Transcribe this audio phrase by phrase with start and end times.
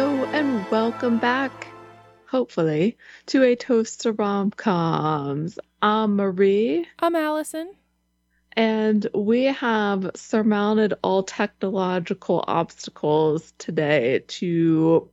[0.00, 1.66] Hello and welcome back,
[2.26, 5.58] hopefully, to a toast to rom coms.
[5.82, 7.74] I'm Marie, I'm Allison.
[8.54, 15.06] and we have surmounted all technological obstacles today to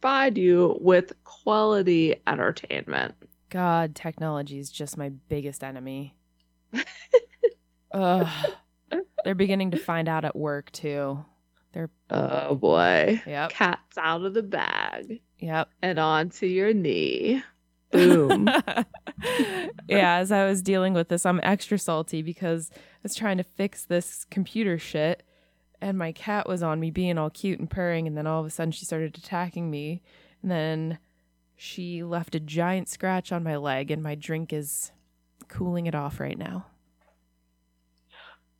[0.00, 3.14] provide you with quality entertainment.
[3.50, 6.16] God, technology is just my biggest enemy.
[7.92, 8.50] Ugh.
[9.24, 11.24] They're beginning to find out at work too.
[12.10, 13.20] Oh boy.
[13.26, 13.50] Yep.
[13.50, 15.68] Cat's out of the bag Yep.
[15.82, 17.42] and onto your knee.
[17.90, 18.48] Boom.
[19.88, 23.44] yeah, as I was dealing with this, I'm extra salty because I was trying to
[23.44, 25.22] fix this computer shit
[25.80, 28.46] and my cat was on me being all cute and purring and then all of
[28.46, 30.02] a sudden she started attacking me
[30.42, 30.98] and then
[31.56, 34.90] she left a giant scratch on my leg and my drink is
[35.48, 36.66] cooling it off right now.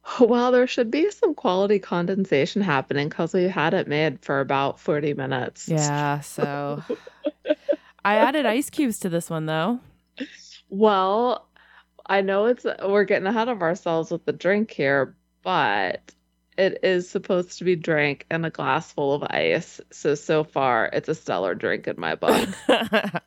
[0.20, 4.78] Well, there should be some quality condensation happening because we had it made for about
[4.78, 5.68] 40 minutes.
[5.68, 6.82] Yeah, so
[8.04, 9.80] I added ice cubes to this one though.
[10.68, 11.48] Well,
[12.06, 16.12] I know it's we're getting ahead of ourselves with the drink here, but
[16.56, 19.80] it is supposed to be drank in a glass full of ice.
[19.90, 22.48] So so far, it's a stellar drink in my book.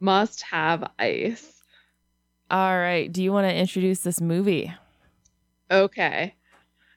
[0.00, 1.57] Must have ice.
[2.50, 4.72] All right, do you want to introduce this movie?
[5.70, 6.34] Okay.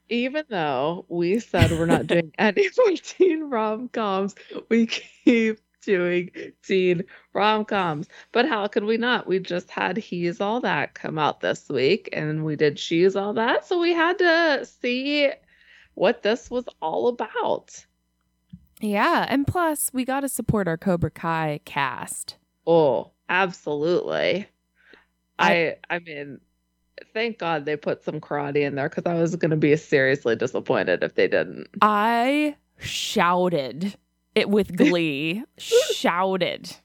[0.10, 4.36] Even though we said we're not doing any more teen rom coms,
[4.70, 6.32] we keep doing
[6.64, 8.08] teen rom coms.
[8.32, 9.28] But how could we not?
[9.28, 13.34] We just had He's All That come out this week, and we did She's All
[13.34, 13.66] That.
[13.66, 15.32] So we had to see
[15.96, 17.86] what this was all about.
[18.80, 22.38] Yeah, and plus we got to support our Cobra Kai cast.
[22.66, 24.48] Oh, absolutely.
[25.42, 26.40] I- I mean,
[27.14, 31.04] thank God they put some karate in there because I was gonna be seriously disappointed
[31.04, 31.68] if they didn't.
[31.82, 33.96] I shouted
[34.36, 35.44] it with glee.
[35.58, 36.76] shouted.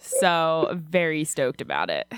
[0.00, 2.12] So very stoked about it.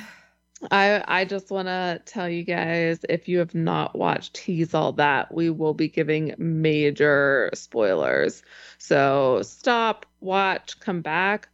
[0.70, 4.92] I I just want to tell you guys if you have not watched He's All
[4.92, 8.42] That, we will be giving major spoilers.
[8.78, 11.48] So stop, watch, come back.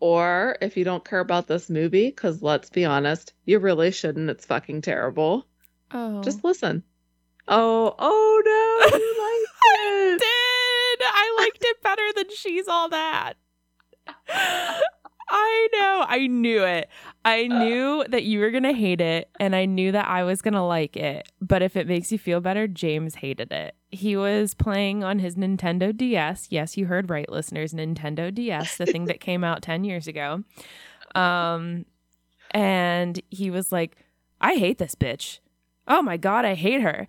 [0.00, 4.30] Or if you don't care about this movie, because let's be honest, you really shouldn't.
[4.30, 5.46] It's fucking terrible.
[5.90, 6.22] Oh.
[6.22, 6.82] Just listen.
[7.48, 9.14] Oh, oh no, you
[9.62, 10.98] I liked it.
[10.98, 11.06] did.
[11.08, 13.34] I liked it better than she's all that.
[15.28, 16.04] I know.
[16.08, 16.88] I knew it.
[17.24, 17.58] I uh.
[17.58, 20.54] knew that you were going to hate it and I knew that I was going
[20.54, 21.28] to like it.
[21.40, 23.74] But if it makes you feel better, James hated it.
[23.96, 26.48] He was playing on his Nintendo DS.
[26.50, 27.72] Yes, you heard right, listeners.
[27.72, 30.44] Nintendo DS, the thing that came out 10 years ago.
[31.14, 31.86] Um
[32.52, 33.96] and he was like,
[34.40, 35.40] "I hate this bitch.
[35.88, 37.06] Oh my god, I hate her."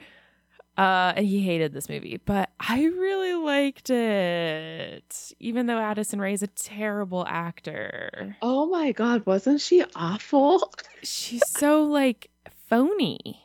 [0.78, 6.34] Uh, and he hated this movie, but I really liked it, even though Addison Rae
[6.34, 8.38] is a terrible actor.
[8.44, 10.72] Oh my God, wasn't she awful?
[11.02, 12.30] She's so like
[12.70, 13.42] phony.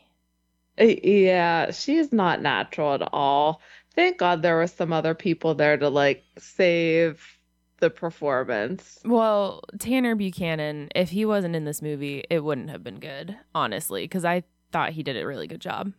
[0.80, 3.60] Uh, Yeah, she's not natural at all.
[3.94, 7.38] Thank God there were some other people there to like save
[7.80, 8.98] the performance.
[9.04, 14.04] Well, Tanner Buchanan, if he wasn't in this movie, it wouldn't have been good, honestly,
[14.04, 15.92] because I thought he did a really good job.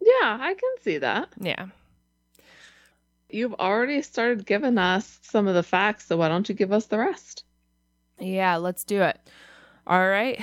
[0.00, 1.30] Yeah, I can see that.
[1.40, 1.66] Yeah.
[3.28, 6.86] You've already started giving us some of the facts, so why don't you give us
[6.86, 7.44] the rest?
[8.20, 9.18] Yeah, let's do it.
[9.86, 10.40] All right.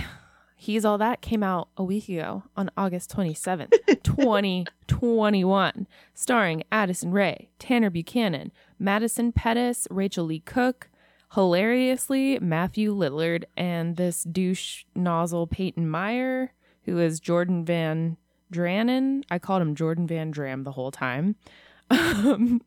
[0.64, 7.50] He's All That came out a week ago on August 27th, 2021, starring Addison Rae,
[7.60, 10.90] Tanner Buchanan, Madison Pettis, Rachael Leigh Cook,
[11.34, 16.54] hilariously Matthew Lillard, and this douche nozzle Peyton Meyer,
[16.84, 18.16] who is Jordan Van
[18.50, 19.24] Draanen.
[19.30, 21.36] I called him Jordan Van Dram the whole time.
[21.92, 22.62] Um,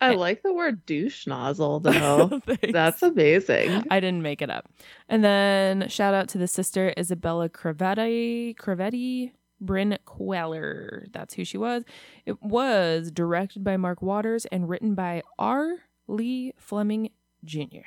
[0.00, 0.16] I eh.
[0.16, 2.40] like the word douche nozzle though.
[2.72, 3.84] That's amazing.
[3.90, 4.68] I didn't make it up.
[5.08, 11.06] And then shout out to the sister Isabella Crevetti, Crevetti, Bryn Queller.
[11.12, 11.84] That's who she was.
[12.24, 15.76] It was directed by Mark Waters and written by R.
[16.08, 17.10] Lee Fleming
[17.44, 17.86] Jr.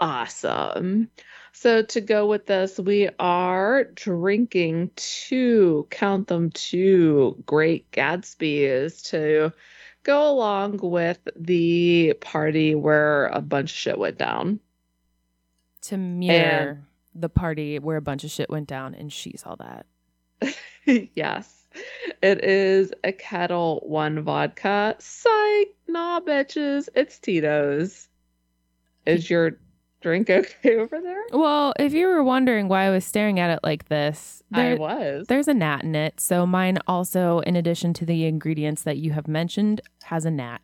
[0.00, 1.10] Awesome.
[1.52, 9.52] So to go with this, we are drinking two, count them two great Gatsby's to
[10.08, 14.58] go along with the party where a bunch of shit went down.
[15.82, 19.86] To mirror the party where a bunch of shit went down and she saw that.
[21.14, 21.66] yes.
[22.22, 24.96] It is a Ketel One vodka.
[24.98, 26.88] Psych, nah, bitches.
[26.94, 28.08] It's Tito's.
[29.04, 29.58] Is your
[30.00, 31.22] drink okay over there?
[31.32, 34.76] Well, if you were wondering why I was staring at it like this, I there-
[34.76, 35.26] was.
[35.28, 36.20] There's a gnat in it.
[36.20, 40.60] So mine also, in addition to the ingredients that you have mentioned, has a gnat.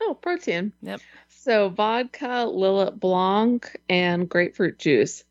[0.00, 0.72] Oh, protein.
[0.82, 1.00] Yep.
[1.28, 5.24] So vodka, Lillet Blanc, and grapefruit juice.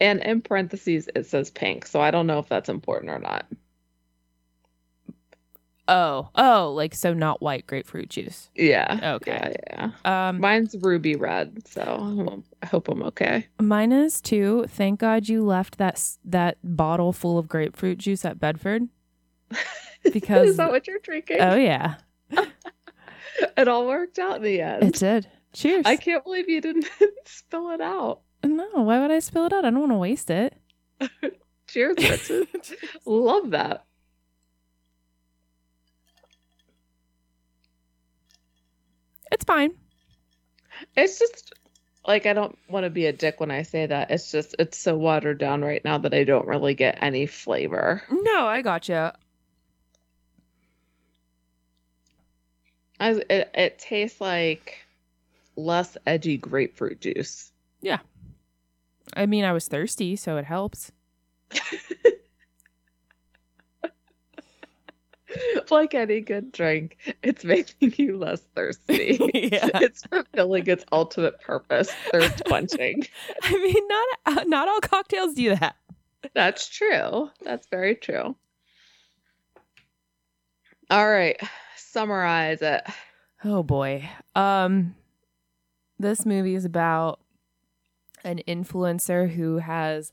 [0.00, 1.86] And in parentheses, it says pink.
[1.86, 3.46] So I don't know if that's important or not.
[5.90, 8.50] Oh, oh, like so not white grapefruit juice.
[8.54, 9.14] Yeah.
[9.16, 9.56] Okay.
[9.70, 10.28] Yeah, yeah.
[10.28, 13.46] Um, Mine's ruby red, so I hope I'm okay.
[13.58, 14.66] mine is too.
[14.68, 18.82] Thank God you left that that bottle full of grapefruit juice at Bedford.
[20.12, 21.38] Because- is that what you're drinking?
[21.40, 21.94] Oh yeah,
[23.56, 24.82] it all worked out in the end.
[24.82, 25.26] it did.
[25.54, 25.86] Cheers.
[25.86, 26.86] I can't believe you didn't
[27.24, 28.20] spill it out.
[28.44, 29.64] no, why would I spill it out?
[29.64, 30.54] I don't want to waste it.
[31.68, 32.46] Cheers, bitches.
[33.06, 33.86] Love that.
[39.30, 39.72] It's fine.
[40.96, 41.54] It's just
[42.06, 44.10] like I don't want to be a dick when I say that.
[44.10, 48.02] It's just it's so watered down right now that I don't really get any flavor.
[48.10, 49.16] No, I gotcha.
[53.00, 54.78] As it, it tastes like
[55.56, 57.52] less edgy grapefruit juice.
[57.80, 57.98] Yeah.
[59.14, 60.90] I mean, I was thirsty, so it helps.
[65.70, 69.18] like any good drink, it's making you less thirsty.
[69.34, 69.70] yeah.
[69.74, 73.06] It's fulfilling its ultimate purpose, thirst quenching.
[73.42, 75.76] I mean, not not all cocktails do that.
[76.34, 77.30] That's true.
[77.42, 78.34] That's very true.
[80.90, 81.40] All right,
[81.76, 82.82] summarize it.
[83.44, 84.08] Oh boy.
[84.34, 84.94] Um
[85.98, 87.20] this movie is about
[88.24, 90.12] an influencer who has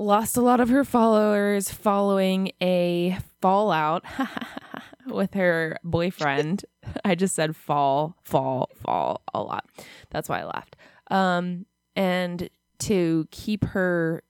[0.00, 4.04] lost a lot of her followers following a fallout
[5.06, 6.64] with her boyfriend.
[7.04, 9.66] I just said fall, fall, fall a lot.
[10.10, 10.76] That's why I laughed.
[11.10, 12.48] Um and
[12.80, 14.22] to keep her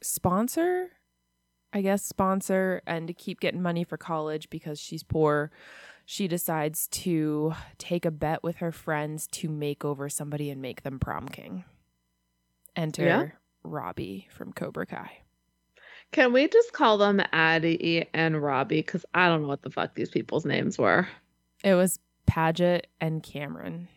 [0.00, 0.90] sponsor,
[1.72, 5.50] I guess sponsor and to keep getting money for college because she's poor
[6.04, 10.82] she decides to take a bet with her friends to make over somebody and make
[10.82, 11.64] them prom king.
[12.74, 13.26] Enter Yeah.
[13.64, 15.10] Robbie from Cobra Kai.
[16.12, 18.82] Can we just call them Addie and Robbie?
[18.82, 21.08] Because I don't know what the fuck these people's names were.
[21.64, 23.88] It was Padgett and Cameron.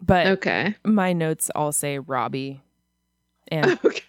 [0.00, 0.74] But Okay.
[0.84, 2.62] my notes all say Robbie.
[3.48, 4.04] And Okay.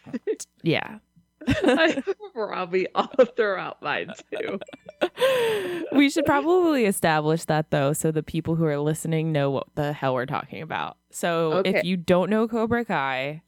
[0.64, 1.00] yeah.
[1.48, 4.60] I have Robbie all throughout mine too.
[5.96, 9.92] we should probably establish that though so the people who are listening know what the
[9.92, 10.98] hell we're talking about.
[11.10, 11.78] So Okay.
[11.78, 13.42] if you don't know Cobra Kai,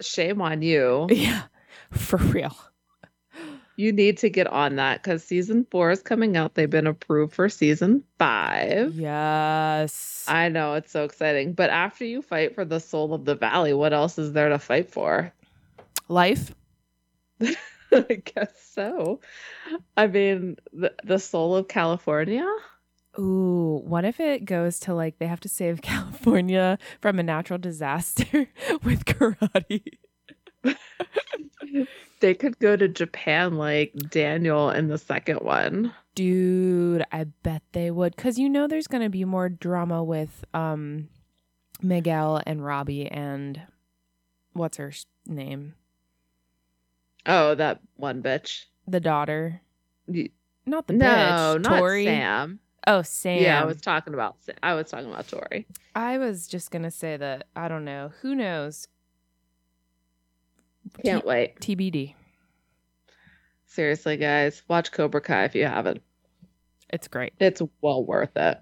[0.00, 1.06] Shame on you.
[1.10, 1.42] yeah,
[1.90, 2.56] for real.
[3.76, 6.54] You need to get on that because season four is coming out.
[6.54, 8.94] They've been approved for season five.
[8.94, 10.24] Yes.
[10.28, 11.54] I know it's so exciting.
[11.54, 14.58] But after you fight for the soul of the valley, what else is there to
[14.58, 15.32] fight for?
[16.08, 16.54] Life.
[17.40, 19.20] I guess so.
[19.96, 22.46] I mean, the, the soul of California?
[23.18, 27.58] Ooh, what if it goes to like they have to save California from a natural
[27.58, 28.48] disaster
[28.82, 29.82] with karate?
[32.20, 35.92] They could go to Japan like Daniel in the second one.
[36.14, 40.44] Dude, I bet they would cuz you know there's going to be more drama with
[40.54, 41.08] um
[41.82, 43.62] Miguel and Robbie and
[44.52, 44.92] what's her
[45.26, 45.74] name?
[47.26, 48.66] Oh, that one bitch.
[48.86, 49.60] The daughter.
[50.06, 50.30] Y-
[50.64, 51.62] Not the no, bitch.
[51.62, 52.04] not Tori.
[52.04, 52.60] Sam.
[52.86, 53.42] Oh, Sam.
[53.42, 55.66] Yeah, I was talking about I was talking about Tori.
[55.94, 58.12] I was just going to say that I don't know.
[58.22, 58.88] Who knows?
[61.04, 61.60] Can't wait.
[61.60, 62.14] TBD.
[63.66, 66.02] Seriously, guys, watch Cobra Kai if you haven't.
[66.90, 67.32] It's great.
[67.40, 68.58] It's well worth it.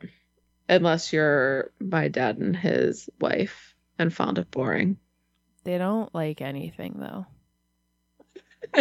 [0.69, 4.99] Unless you're my dad and his wife and found it boring.
[5.65, 7.27] They don't like anything though.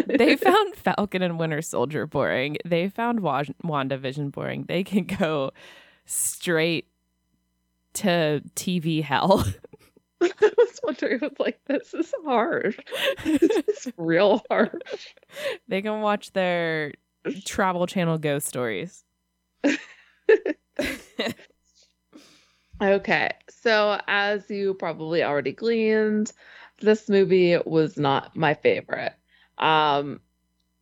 [0.06, 2.58] They found Falcon and Winter Soldier boring.
[2.66, 4.66] They found Wa- WandaVision boring.
[4.68, 5.52] They can go
[6.06, 6.88] straight
[7.96, 9.46] to TV hell.
[10.22, 12.76] I was wondering, I was like, this is hard.
[13.24, 13.42] This
[13.86, 14.84] is real hard.
[15.68, 16.94] they can watch their
[17.46, 19.04] Travel Channel ghost stories.
[22.82, 26.32] Okay, so as you probably already gleaned,
[26.80, 29.14] this movie was not my favorite.
[29.60, 30.22] Um,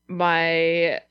[0.08, 1.02] my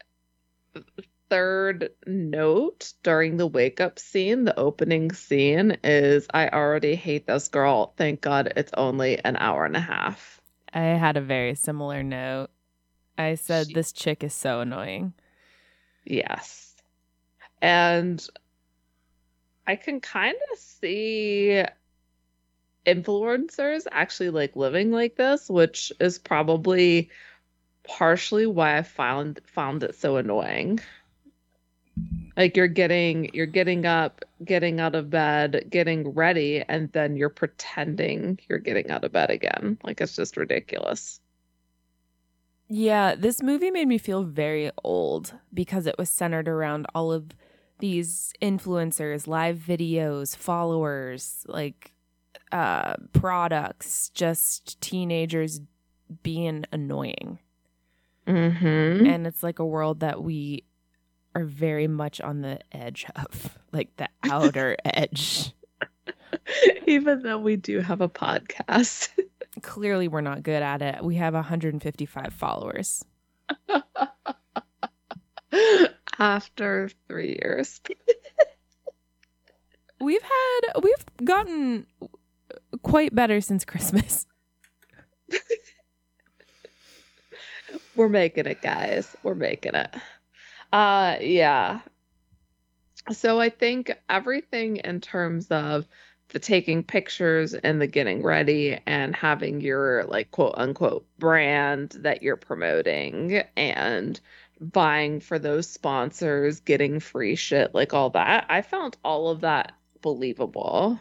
[1.28, 7.48] third note during the wake up scene, the opening scene, is I already hate this
[7.48, 7.92] girl.
[7.96, 10.40] Thank God it's only an hour and a half.
[10.72, 12.50] I had a very similar note.
[13.18, 15.14] I said She- this chick is so annoying.
[16.04, 16.76] Yes.
[17.60, 18.24] And
[19.66, 21.64] I can kind of see
[22.86, 27.10] influencers actually like living like this, which is probably
[27.86, 30.80] partially why I found found it so annoying.
[32.36, 37.30] Like you're getting you're getting up, getting out of bed, getting ready, and then you're
[37.30, 39.78] pretending you're getting out of bed again.
[39.82, 41.20] Like it's just ridiculous.
[42.68, 47.30] Yeah, this movie made me feel very old because it was centered around all of
[47.78, 51.92] these influencers, live videos, followers, like
[52.52, 55.60] uh products, just teenagers
[56.22, 57.38] being annoying.
[58.26, 59.06] Mm-hmm.
[59.06, 60.64] And it's like a world that we
[61.34, 65.52] are very much on the edge of, like the outer edge.
[66.86, 69.10] Even though we do have a podcast.
[69.62, 71.02] Clearly, we're not good at it.
[71.02, 73.04] We have 155 followers.
[76.18, 77.80] After three years.
[80.00, 81.86] we've had, we've gotten
[82.82, 84.26] quite better since Christmas.
[87.96, 89.16] We're making it, guys.
[89.22, 89.94] We're making it.
[90.72, 91.80] Uh yeah.
[93.12, 95.86] So I think everything in terms of
[96.28, 102.22] the taking pictures and the getting ready and having your like quote unquote brand that
[102.22, 104.20] you're promoting and
[104.60, 108.46] buying for those sponsors, getting free shit, like all that.
[108.48, 109.72] I found all of that
[110.02, 110.98] believable.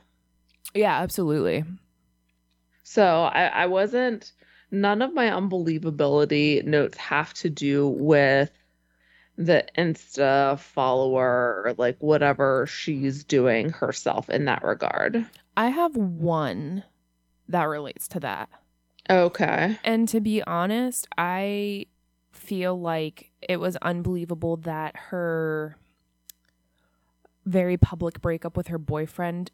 [0.73, 1.63] Yeah, absolutely.
[2.83, 4.31] So I, I wasn't
[4.75, 8.51] none of my unbelievability notes have to do with
[9.37, 15.25] the Insta follower or like whatever she's doing herself in that regard.
[15.57, 16.83] I have one
[17.49, 18.49] that relates to that.
[19.09, 19.77] Okay.
[19.83, 21.87] And to be honest, I
[22.31, 25.77] feel like it was unbelievable that her
[27.45, 29.51] very public breakup with her boyfriend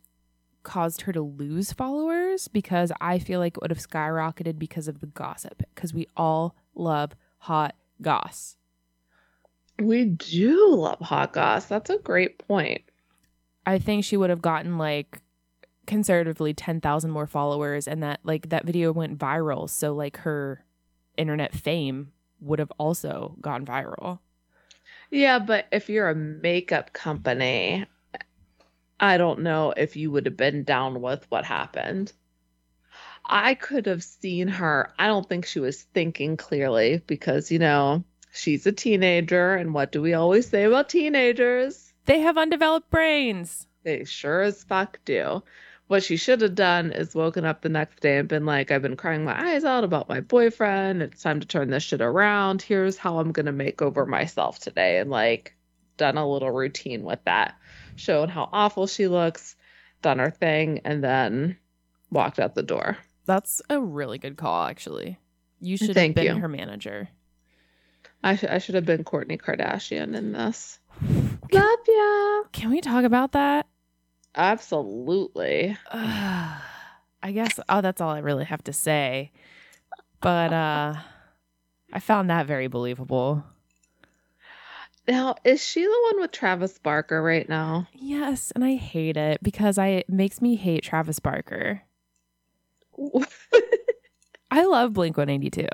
[0.63, 4.99] caused her to lose followers because I feel like it would have skyrocketed because of
[4.99, 8.57] the gossip because we all love hot goss.
[9.79, 11.65] We do love hot goss.
[11.65, 12.81] That's a great point.
[13.65, 15.21] I think she would have gotten like
[15.87, 20.63] conservatively 10,000 more followers and that like that video went viral so like her
[21.17, 24.19] internet fame would have also gone viral.
[25.09, 27.85] Yeah, but if you're a makeup company,
[29.01, 32.13] I don't know if you would have been down with what happened.
[33.25, 34.93] I could have seen her.
[34.99, 39.55] I don't think she was thinking clearly because, you know, she's a teenager.
[39.55, 41.93] And what do we always say about teenagers?
[42.05, 43.65] They have undeveloped brains.
[43.83, 45.41] They sure as fuck do.
[45.87, 48.83] What she should have done is woken up the next day and been like, I've
[48.83, 51.01] been crying my eyes out about my boyfriend.
[51.01, 52.61] It's time to turn this shit around.
[52.61, 54.99] Here's how I'm going to make over myself today.
[54.99, 55.55] And like,
[55.97, 57.55] done a little routine with that
[57.95, 59.55] showed how awful she looks,
[60.01, 61.57] done her thing, and then
[62.09, 62.97] walked out the door.
[63.25, 65.19] That's a really good call, actually.
[65.59, 66.41] You should Thank have been you.
[66.41, 67.09] her manager.
[68.23, 70.79] I, sh- I should have been Kourtney Kardashian in this.
[71.51, 72.43] Love ya.
[72.51, 73.67] Can we talk about that?
[74.35, 75.77] Absolutely.
[75.91, 79.31] I guess oh that's all I really have to say.
[80.21, 80.95] But uh
[81.93, 83.43] I found that very believable.
[85.07, 87.87] Now, is she the one with Travis Barker right now?
[87.93, 91.81] Yes, and I hate it because I it makes me hate Travis Barker.
[94.51, 95.67] I love Blink 182.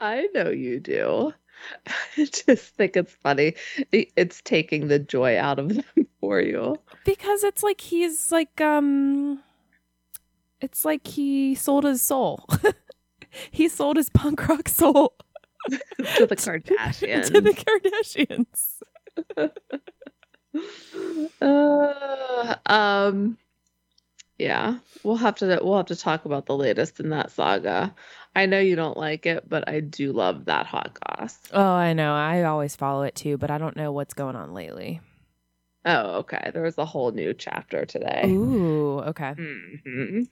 [0.00, 1.34] I know you do.
[2.16, 3.54] I just think it's funny.
[3.92, 5.84] It's taking the joy out of them
[6.20, 6.76] for you.
[7.04, 9.40] Because it's like he's like um
[10.60, 12.46] it's like he sold his soul.
[13.50, 15.14] he sold his punk rock soul
[15.70, 17.32] to the Kardashians.
[17.32, 17.52] to the
[19.36, 19.50] Kardashians.
[21.40, 23.38] Uh, um,
[24.38, 27.94] yeah, we'll have to we'll have to talk about the latest in that saga.
[28.36, 31.38] I know you don't like it, but I do love that hot goss.
[31.52, 32.12] Oh, I know.
[32.14, 35.00] I always follow it too, but I don't know what's going on lately.
[35.84, 36.50] Oh, okay.
[36.52, 38.24] There was a whole new chapter today.
[38.26, 39.32] Ooh, okay.
[39.34, 40.22] hmm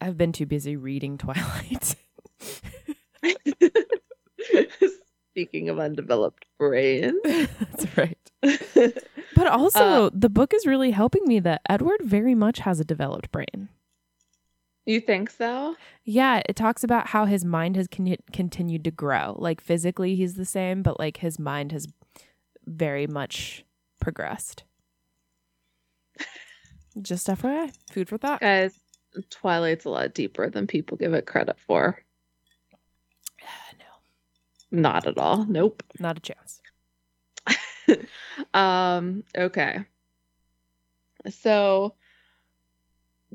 [0.00, 1.96] I've been too busy reading Twilight.
[5.30, 7.18] Speaking of undeveloped brain.
[7.24, 8.18] That's right.
[9.34, 12.84] But also, uh, the book is really helping me that Edward very much has a
[12.84, 13.68] developed brain.
[14.86, 15.74] you think so?
[16.04, 19.34] Yeah, it talks about how his mind has con- continued to grow.
[19.36, 21.88] Like physically, he's the same, but like his mind has
[22.64, 23.64] very much
[24.00, 24.62] progressed.
[27.02, 28.40] Just FYI, food for thought.
[28.40, 28.78] Guys,
[29.30, 32.03] Twilight's a lot deeper than people give it credit for.
[34.74, 35.44] No, Not at all.
[35.46, 35.82] Nope.
[35.98, 36.60] not a chance.
[38.54, 39.84] um okay
[41.28, 41.94] so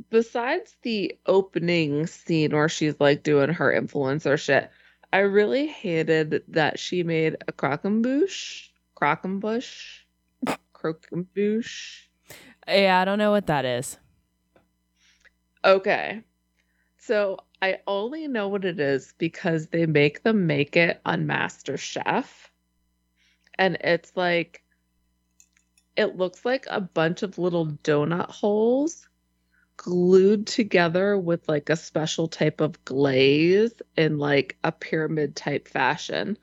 [0.10, 4.72] besides the opening scene where she's like doing her influencer shit
[5.13, 8.69] i really hated that she made a croquembouche
[9.00, 10.05] Croquembouche,
[10.74, 12.08] Croquembouche.
[12.67, 13.98] Yeah, I don't know what that is.
[15.63, 16.22] Okay.
[16.98, 21.78] So I only know what it is because they make them make it on Master
[21.78, 22.50] Chef.
[23.56, 24.63] And it's like
[25.98, 29.08] it looks like a bunch of little donut holes
[29.75, 36.38] glued together with like a special type of glaze in like a pyramid type fashion.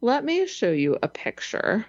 [0.00, 1.86] Let me show you a picture.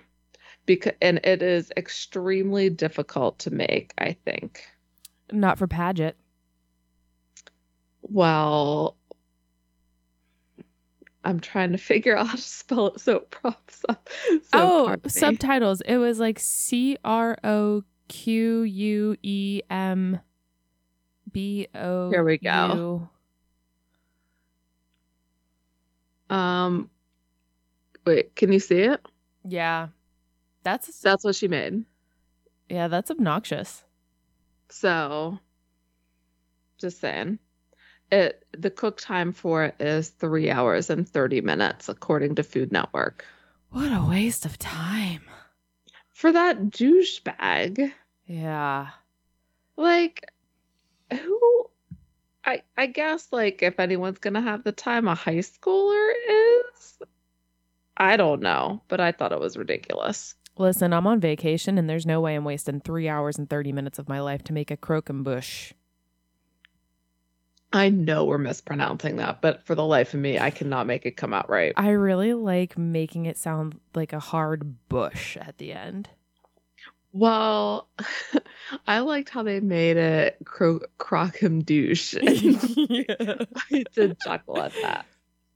[0.65, 4.65] Because and it is extremely difficult to make, I think.
[5.31, 6.13] Not for Padgett.
[8.07, 8.95] Well,
[11.23, 14.09] I'm trying to figure out how to spell it so it props up.
[14.29, 15.81] So oh, subtitles.
[15.81, 20.19] It was like C R O Q U E M
[21.31, 22.09] B O.
[22.11, 23.09] Here we go.
[26.29, 26.89] Um,
[28.05, 29.05] wait, can you see it?
[29.43, 29.89] Yeah,
[30.63, 31.85] that's That's what she made.
[32.69, 33.83] yeah, that's obnoxious.
[34.69, 35.39] So,
[36.79, 37.37] just saying.
[38.11, 42.71] It the cook time for it is three hours and thirty minutes, according to Food
[42.71, 43.25] Network.
[43.71, 45.21] What a waste of time.
[46.11, 47.91] For that douchebag,
[48.25, 48.89] Yeah.
[49.75, 50.31] like
[51.11, 51.69] who
[52.45, 56.99] I I guess like if anyone's gonna have the time a high schooler is.
[57.97, 60.35] I don't know, but I thought it was ridiculous.
[60.57, 63.99] Listen, I'm on vacation and there's no way I'm wasting three hours and 30 minutes
[63.99, 65.73] of my life to make a croquembouche.
[67.75, 71.17] I know we're mispronouncing that, but for the life of me, I cannot make it
[71.17, 71.73] come out right.
[71.75, 76.09] I really like making it sound like a hard bush at the end.
[77.11, 77.87] Well,
[78.87, 82.13] I liked how they made it cro- crocum douche.
[82.21, 83.35] yeah.
[83.71, 85.05] I did chuckle at that.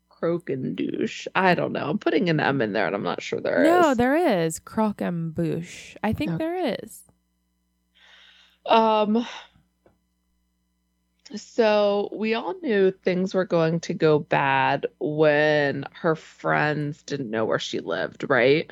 [0.09, 1.25] Croquem douche.
[1.35, 1.89] I don't know.
[1.89, 3.69] I'm putting an M in there and I'm not sure there is.
[3.69, 5.95] no, there is croquembouche.
[6.03, 6.37] I think Okay.
[6.37, 7.03] there is.
[8.65, 9.25] Um
[11.35, 17.45] so we all knew things were going to go bad when her friends didn't know
[17.45, 18.69] where she lived, right?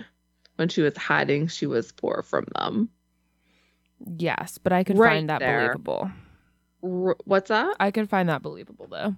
[0.56, 2.90] When she was hiding, she was poor from them.
[4.18, 5.60] Yes, but I could Right find that there.
[5.60, 6.12] believable.
[6.84, 7.76] R- what's that?
[7.80, 9.16] I could find that believable though.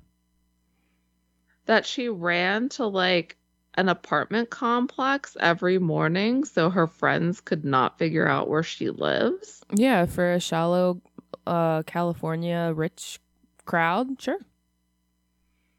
[1.65, 3.37] that she ran to like
[3.75, 9.61] an apartment complex every morning so her friends could not figure out where she lives.
[9.71, 11.01] Yeah, for a shallow
[11.45, 13.19] uh California rich
[13.69, 14.39] crowd, sure.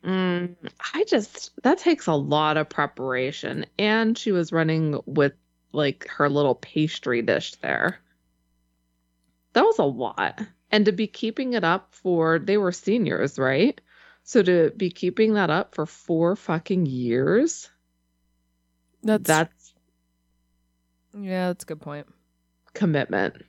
[0.05, 0.57] Mm,
[0.95, 3.67] I just, that takes a lot of preparation.
[3.79, 5.33] And she was running with
[5.73, 8.01] like her little pastry dish there.
[9.53, 10.41] That was a lot.
[10.73, 13.81] And to be keeping it up for, they were seniors, right?
[14.25, 17.71] So to be keeping that up for four fucking years,
[19.03, 19.75] That's that's
[21.19, 22.07] yeah, that's a good point.
[22.75, 23.45] commitment.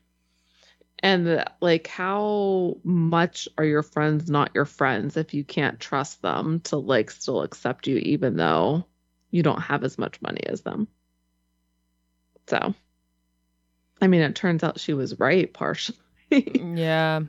[1.03, 6.59] And like, how much are your friends not your friends if you can't trust them
[6.65, 8.85] to like still accept you, even though
[9.31, 10.87] you don't have as much money as them?
[12.47, 12.75] So,
[14.01, 15.97] I mean, it turns out she was right partially.
[16.31, 17.21] Yeah.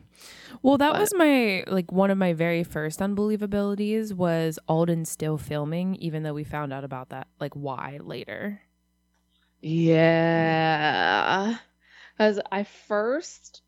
[0.62, 5.38] Well, that But- was my like one of my very first unbelievabilities was Alden still
[5.38, 8.60] filming, even though we found out about that like why later.
[9.60, 11.56] Yeah.
[12.22, 13.62] As I first,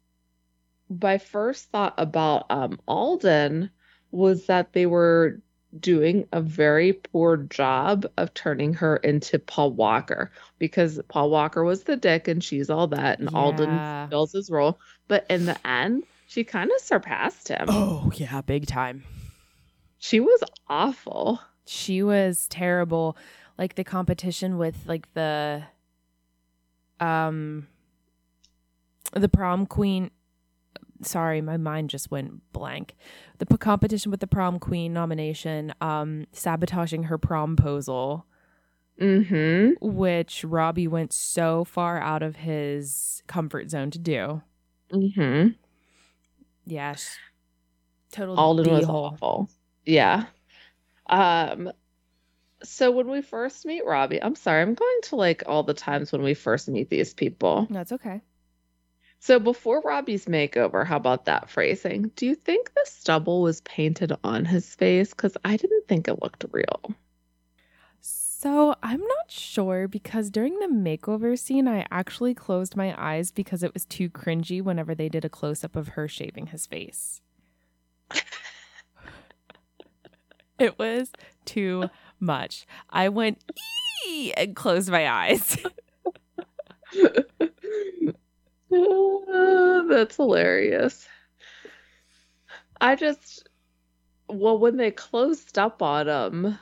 [0.89, 3.69] my first thought about um Alden
[4.13, 5.41] was that they were
[5.81, 11.83] doing a very poor job of turning her into Paul Walker because Paul Walker was
[11.83, 14.79] the dick and she's all that and Alden fills his role.
[15.09, 17.67] But in the end, she kind of surpassed him.
[17.69, 19.03] Oh yeah, big time.
[19.99, 21.41] She was awful.
[21.67, 23.17] She was terrible.
[23.59, 25.65] Like the competition with like the
[27.01, 27.67] um
[29.15, 30.11] the prom queen
[31.03, 32.97] sorry, my mind just went blank.
[33.39, 38.25] The p- competition with the prom queen nomination, um sabotaging her promposal.
[39.01, 39.85] Mm-hmm.
[39.85, 44.41] which Robbie went so far out of his comfort zone to do.
[44.93, 45.49] Mm-hmm.
[46.65, 47.17] Yes.
[48.13, 49.07] Total Alden d-hole.
[49.07, 49.51] awful.
[49.85, 50.27] Yeah.
[51.09, 51.73] Um
[52.63, 56.13] so when we first meet Robbie, I'm sorry, I'm going to like all the times
[56.13, 57.67] when we first meet these people.
[57.71, 58.23] That's okay.
[59.25, 62.13] So before Robbie's makeover, how about that phrasing?
[62.15, 65.15] Do you think the stubble was painted on his face?
[65.15, 66.95] Because I didn't think it looked real.
[68.03, 73.63] So I'm not sure because during the makeover scene, I actually closed my eyes because
[73.63, 77.23] it was too cringy whenever they did a close up of her shaving his face.
[80.59, 81.13] it was
[81.47, 81.89] too
[82.21, 82.67] much.
[82.91, 83.43] I went
[84.37, 85.57] and closed my eyes.
[89.89, 91.09] That's hilarious.
[92.81, 93.49] I just,
[94.29, 96.59] well, when they closed up on him,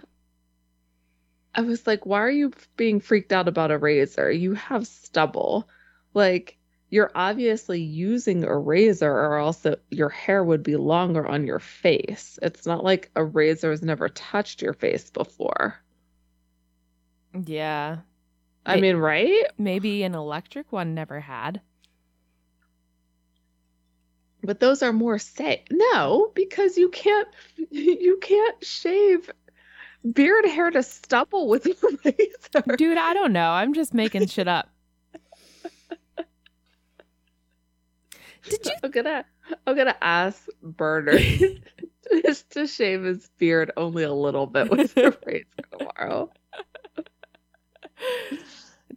[1.54, 4.30] I was like, why are you being freaked out about a razor?
[4.30, 5.68] You have stubble.
[6.14, 6.58] Like,
[6.90, 12.38] you're obviously using a razor, or else your hair would be longer on your face.
[12.42, 15.76] It's not like a razor has never touched your face before.
[17.34, 17.98] Yeah.
[18.66, 19.46] I It- mean, right?
[19.58, 21.60] Maybe an electric one never had.
[24.42, 25.60] But those are more safe.
[25.70, 27.28] No, because you can't
[27.70, 29.30] you can't shave
[30.12, 32.62] beard hair to stubble with a razor.
[32.76, 33.50] Dude, I don't know.
[33.50, 34.68] I'm just making shit up.
[38.44, 39.24] Did you I'm gonna
[39.66, 41.62] I'm gonna ask Bernard
[42.24, 45.46] just to shave his beard only a little bit with a razor
[45.78, 46.30] tomorrow.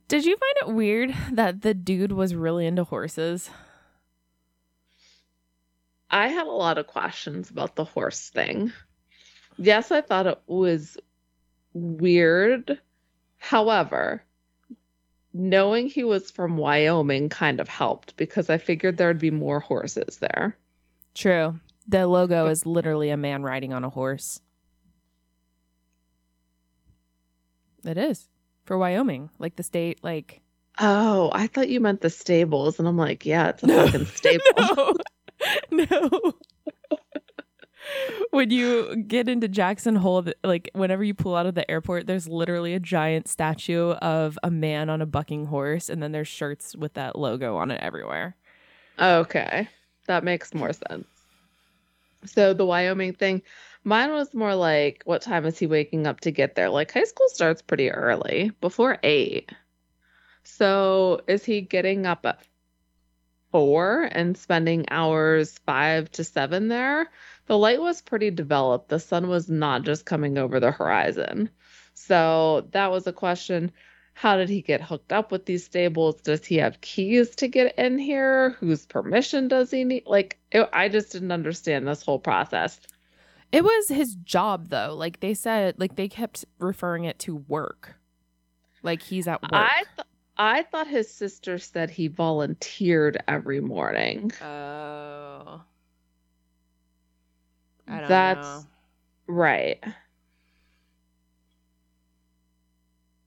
[0.08, 3.50] Did you find it weird that the dude was really into horses?
[6.10, 8.72] I had a lot of questions about the horse thing.
[9.58, 10.98] Yes, I thought it was
[11.74, 12.80] weird.
[13.38, 14.24] However,
[15.34, 20.18] knowing he was from Wyoming kind of helped because I figured there'd be more horses
[20.18, 20.58] there.
[21.14, 21.60] True.
[21.88, 24.40] The logo is literally a man riding on a horse.
[27.84, 28.28] It is
[28.66, 30.42] for Wyoming, like the state, like
[30.80, 34.42] Oh, I thought you meant the stables, and I'm like, yeah, it's a fucking stable.
[34.58, 34.94] no,
[35.72, 36.34] no.
[38.32, 42.28] when you get into Jackson Hole, like whenever you pull out of the airport, there's
[42.28, 46.76] literally a giant statue of a man on a bucking horse, and then there's shirts
[46.76, 48.36] with that logo on it everywhere.
[49.00, 49.68] Okay,
[50.08, 51.08] that makes more sense.
[52.26, 53.42] So the Wyoming thing,
[53.84, 56.70] mine was more like, what time is he waking up to get there?
[56.70, 59.52] Like high school starts pretty early, before eight.
[60.44, 62.40] So is he getting up at
[63.56, 67.10] four and spending hours five to seven there?
[67.46, 68.90] The light was pretty developed.
[68.90, 71.50] The sun was not just coming over the horizon.
[71.94, 73.72] So that was a question.
[74.14, 76.20] How did he get hooked up with these stables?
[76.20, 78.50] Does he have keys to get in here?
[78.60, 80.04] Whose permission does he need?
[80.06, 82.82] Like, it, I just didn't understand this whole process.
[83.54, 84.94] It was his job, though.
[84.94, 87.96] Like they said, like they kept referring it to work,
[88.84, 89.54] like he's at work.
[89.54, 94.32] I th- I thought his sister said he volunteered every morning.
[94.42, 95.62] Oh.
[97.88, 98.68] I don't That's know.
[99.28, 99.84] right.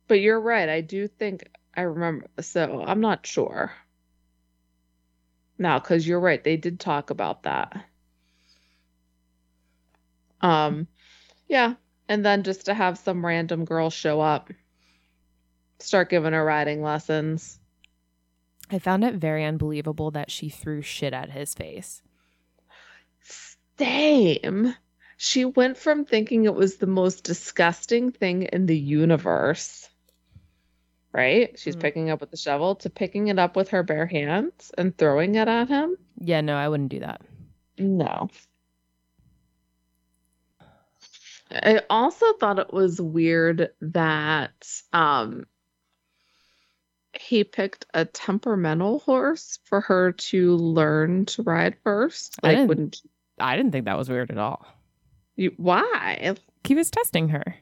[0.07, 0.69] But you're right.
[0.69, 2.27] I do think I remember.
[2.41, 3.73] So I'm not sure.
[5.59, 6.43] Now, because you're right.
[6.43, 7.85] They did talk about that.
[10.41, 10.87] Um,
[11.49, 11.75] yeah.
[12.09, 14.51] And then just to have some random girl show up,
[15.79, 17.59] start giving her riding lessons.
[18.71, 22.03] I found it very unbelievable that she threw shit at his face.
[23.79, 24.75] Same.
[25.17, 29.89] She went from thinking it was the most disgusting thing in the universe,
[31.13, 31.59] right?
[31.59, 31.81] She's Mhm.
[31.81, 35.35] picking up with the shovel to picking it up with her bare hands and throwing
[35.35, 35.97] it at him.
[36.21, 37.23] Yeah, no, I wouldn't do that.
[37.79, 38.29] No.
[41.51, 45.47] I also thought it was weird that um
[47.19, 52.37] he picked a temperamental horse for her to learn to ride first.
[52.43, 53.01] I Like didn't- wouldn't
[53.41, 54.67] I didn't think that was weird at all.
[55.37, 56.35] you why?
[56.65, 57.57] He was testing her.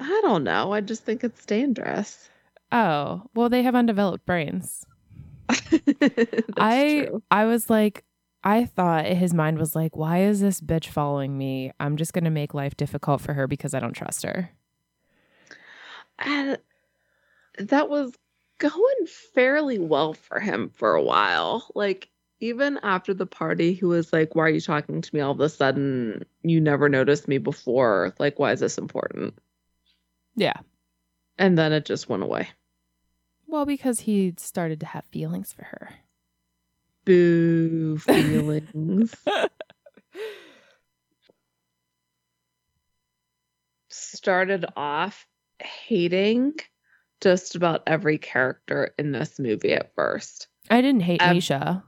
[0.00, 0.72] I don't know.
[0.72, 2.28] I just think it's dangerous.
[2.70, 4.84] Oh, well, they have undeveloped brains.
[6.56, 7.22] I true.
[7.30, 8.04] I was like,
[8.44, 11.72] I thought his mind was like, why is this bitch following me?
[11.80, 14.50] I'm just gonna make life difficult for her because I don't trust her.
[16.20, 16.58] And
[17.58, 18.14] that was
[18.58, 21.70] going fairly well for him for a while.
[21.74, 22.08] Like
[22.40, 25.40] even after the party, he was like, "Why are you talking to me all of
[25.40, 26.24] a sudden?
[26.42, 28.14] You never noticed me before.
[28.18, 29.34] Like, why is this important?"
[30.36, 30.60] Yeah.
[31.36, 32.48] And then it just went away.
[33.46, 35.90] Well, because he started to have feelings for her.
[37.04, 39.14] Boo feelings.
[43.88, 45.26] Started off
[45.60, 46.54] hating
[47.20, 50.48] just about every character in this movie at first.
[50.70, 51.82] I didn't hate Um, Nisha.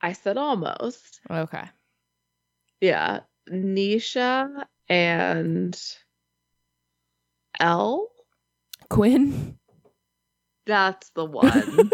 [0.00, 1.20] I said almost.
[1.30, 1.64] Okay.
[2.80, 3.20] Yeah.
[3.50, 5.80] Nisha and
[7.60, 8.08] L.
[8.88, 9.58] Quinn,
[10.66, 11.90] That's the one.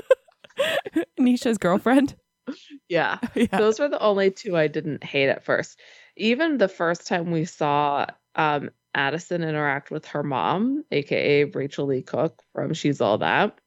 [1.20, 2.14] Nisha's girlfriend.
[2.88, 3.18] yeah.
[3.34, 3.46] yeah.
[3.58, 5.78] Those were the only two I didn't hate at first.
[6.16, 12.02] Even the first time we saw um, Addison interact with her mom, aka Rachael Leigh
[12.02, 13.58] Cook from She's All That,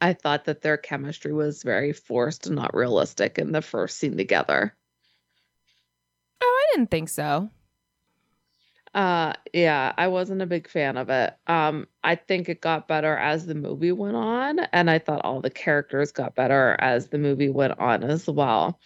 [0.00, 4.16] I thought that their chemistry was very forced and not realistic in the first scene
[4.16, 4.74] together.
[6.42, 7.50] Oh, I didn't think so.
[8.92, 11.36] Uh yeah, I wasn't a big fan of it.
[11.46, 15.40] Um I think it got better as the movie went on and I thought all
[15.40, 18.80] the characters got better as the movie went on as well.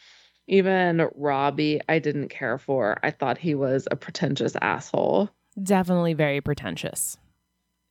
[0.46, 2.98] Even Robbie I didn't care for.
[3.02, 5.30] I thought he was a pretentious asshole.
[5.62, 7.16] Definitely very pretentious.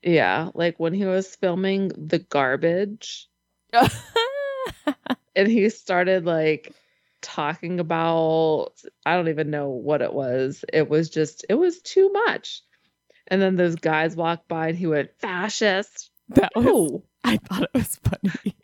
[0.03, 3.29] Yeah, like when he was filming the garbage
[5.35, 6.73] and he started like
[7.21, 8.73] talking about
[9.05, 10.63] I don't even know what it was.
[10.71, 12.61] It was just it was too much.
[13.27, 16.11] And then those guys walked by and he went fascist.
[16.29, 18.55] that was, I thought it was funny.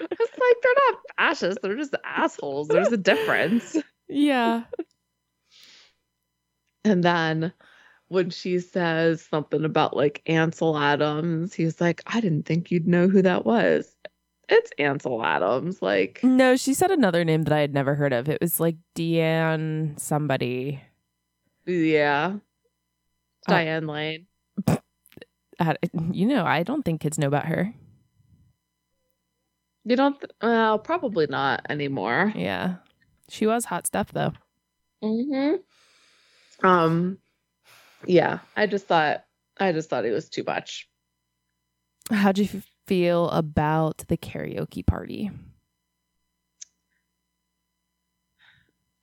[0.00, 2.68] It's like they're not fascists, they're just assholes.
[2.68, 3.76] There's a difference.
[4.08, 4.64] Yeah.
[6.84, 7.52] And then
[8.08, 13.06] when she says something about like Ansel Adams, he's like, I didn't think you'd know
[13.08, 13.94] who that was.
[14.48, 15.80] It's Ansel Adams.
[15.80, 18.28] Like, No, she said another name that I had never heard of.
[18.28, 20.80] It was like Deanne somebody.
[21.66, 22.36] yeah.
[23.46, 24.26] Uh, Diane Lane.
[25.60, 25.76] I-
[26.10, 27.72] You know, I don't think kids know about her.
[29.84, 32.32] You don't, th- well, probably not anymore.
[32.36, 32.76] Yeah.
[33.28, 34.32] She was hot stuff though.
[35.02, 36.66] Mm-hmm.
[36.66, 37.18] Um,
[38.06, 39.24] yeah, I just thought,
[39.58, 40.88] I just thought it was too much.
[42.10, 45.30] How'd you f- feel about the karaoke party?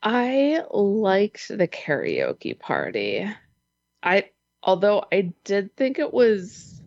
[0.03, 3.27] I liked the karaoke party.
[4.03, 4.29] I
[4.61, 6.81] although I did think it was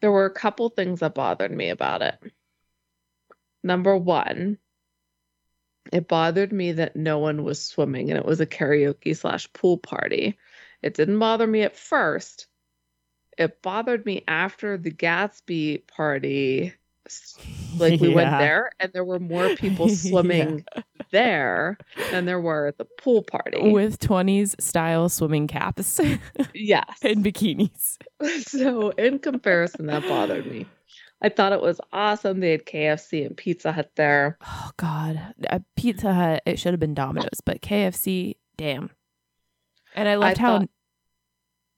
[0.00, 2.14] there were a couple things that bothered me about it.
[3.64, 4.58] Number 1,
[5.90, 9.78] it bothered me that no one was swimming and it was a karaoke slash pool
[9.78, 10.38] party.
[10.82, 12.46] It didn't bother me at first.
[13.38, 16.74] It bothered me after the Gatsby party.
[17.78, 19.94] Like we went there and there were more people Yeah.
[19.94, 20.64] swimming
[21.10, 21.78] there
[22.10, 23.70] than there were at the pool party.
[23.70, 26.00] With 20s style swimming caps
[26.54, 26.98] yes.
[27.02, 27.96] and bikinis.
[28.42, 30.66] So in comparison, that bothered me.
[31.24, 32.40] I thought it was awesome.
[32.40, 34.36] They had KFC and Pizza Hut there.
[34.46, 36.42] Oh God, a Pizza Hut.
[36.44, 38.34] It should have been Domino's, but KFC.
[38.58, 38.90] Damn.
[39.94, 40.58] And I loved how.
[40.60, 40.68] thought-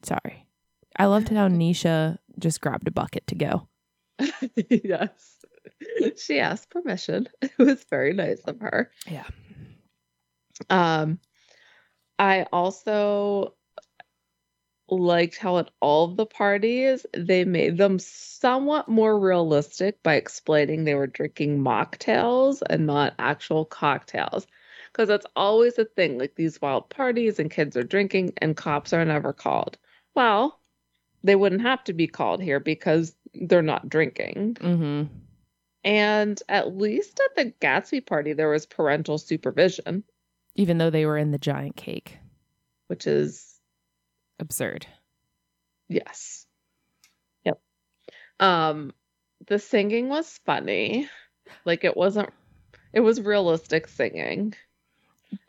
[0.02, 0.46] Sorry,
[0.96, 3.68] I loved how Nisha just grabbed a bucket to go.
[4.68, 5.36] yes.
[6.16, 7.28] She asked permission.
[7.42, 8.90] It was very nice of her.
[9.08, 9.24] Yeah.
[10.70, 11.18] Um
[12.18, 13.54] I also
[14.88, 20.84] liked how at all of the parties they made them somewhat more realistic by explaining
[20.84, 24.46] they were drinking mocktails and not actual cocktails.
[24.92, 28.92] Because that's always a thing, like these wild parties and kids are drinking and cops
[28.92, 29.76] are never called.
[30.14, 30.58] Well,
[31.22, 34.54] they wouldn't have to be called here because they're not drinking.
[34.60, 35.02] Mm-hmm.
[35.84, 40.04] And at least at the Gatsby party, there was parental supervision,
[40.54, 42.18] Even though they were in the giant cake,
[42.86, 43.55] which is
[44.38, 44.86] absurd.
[45.88, 46.46] yes.
[47.44, 47.60] Yep.
[48.40, 48.92] Um,
[49.46, 51.08] the singing was funny.
[51.64, 52.30] Like it wasn't
[52.92, 54.54] it was realistic singing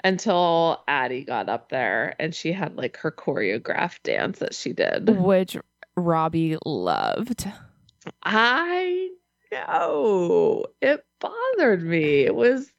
[0.03, 5.09] until Addie got up there and she had like her choreographed dance that she did.
[5.09, 5.57] Which
[5.95, 7.49] Robbie loved.
[8.23, 9.09] I
[9.51, 10.65] know.
[10.81, 12.21] It bothered me.
[12.21, 12.71] It was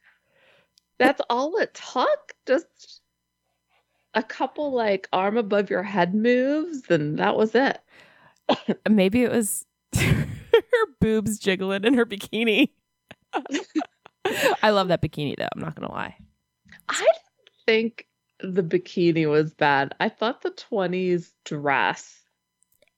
[0.99, 2.35] that's all it took.
[2.47, 2.98] Just
[4.15, 7.81] a couple like arm above your head moves, and that was it.
[8.89, 12.71] Maybe it was her boobs jiggling in her bikini.
[14.63, 15.49] I love that bikini though.
[15.55, 16.17] I'm not gonna lie.
[16.89, 18.07] I didn't think
[18.41, 19.95] the bikini was bad.
[20.01, 22.21] I thought the 20s dress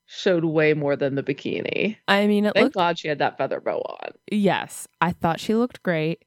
[0.07, 1.97] showed way more than the bikini.
[2.09, 4.13] I mean, it Thank looked God she had that feather bow on.
[4.31, 4.89] yes.
[5.01, 6.25] I thought she looked great,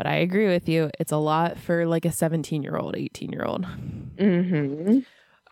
[0.00, 0.90] but I agree with you.
[0.98, 3.66] It's a lot for like a 17 year old, 18 year old.
[4.16, 5.00] Mm-hmm.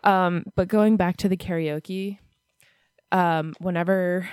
[0.03, 2.17] Um, but going back to the karaoke,
[3.11, 4.27] um, whenever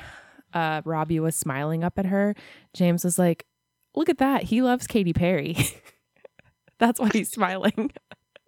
[0.54, 2.34] uh Robbie was smiling up at her,
[2.72, 3.44] James was like,
[3.94, 4.44] "Look at that!
[4.44, 5.54] He loves Katy Perry.
[6.78, 7.90] That's why he's smiling."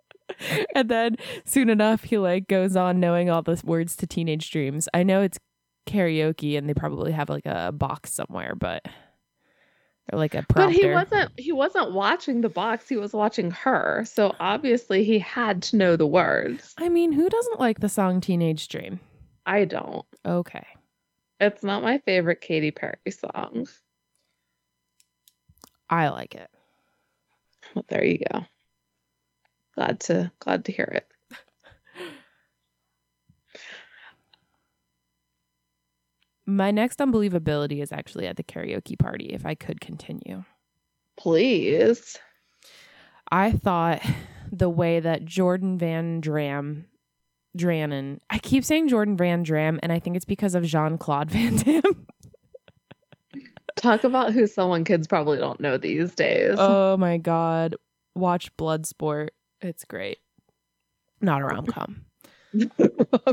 [0.75, 4.89] and then soon enough, he like goes on knowing all the words to Teenage Dreams.
[4.95, 5.39] I know it's
[5.87, 8.87] karaoke, and they probably have like a box somewhere, but
[10.13, 10.67] or like a pro.
[10.67, 14.05] But he wasn't he wasn't watching the box, he was watching her.
[14.07, 16.75] So obviously he had to know the words.
[16.79, 19.01] I mean, who doesn't like the song Teenage Dream?
[19.47, 20.05] I don't.
[20.25, 20.67] Okay.
[21.41, 23.69] It's not my favorite Katy Perry song.
[25.89, 26.51] I like it.
[27.75, 28.45] Well, there you go.
[29.75, 31.07] Glad to glad to hear it.
[36.49, 40.45] My next unbelievability is actually at the karaoke party, if I could continue.
[41.19, 42.17] Please.
[43.31, 44.01] I thought
[44.51, 46.87] the way that Jordan Van Dram,
[47.55, 51.31] Dranen, I keep saying Jordan Van Dram, and I think it's because of Jean Claude
[51.31, 52.07] Van Damme.
[53.77, 56.55] Talk about who someone kids probably don't know these days.
[56.57, 57.77] oh my God.
[58.15, 59.29] Watch Bloodsport.
[59.61, 60.17] It's great.
[61.21, 62.07] Not a rom com.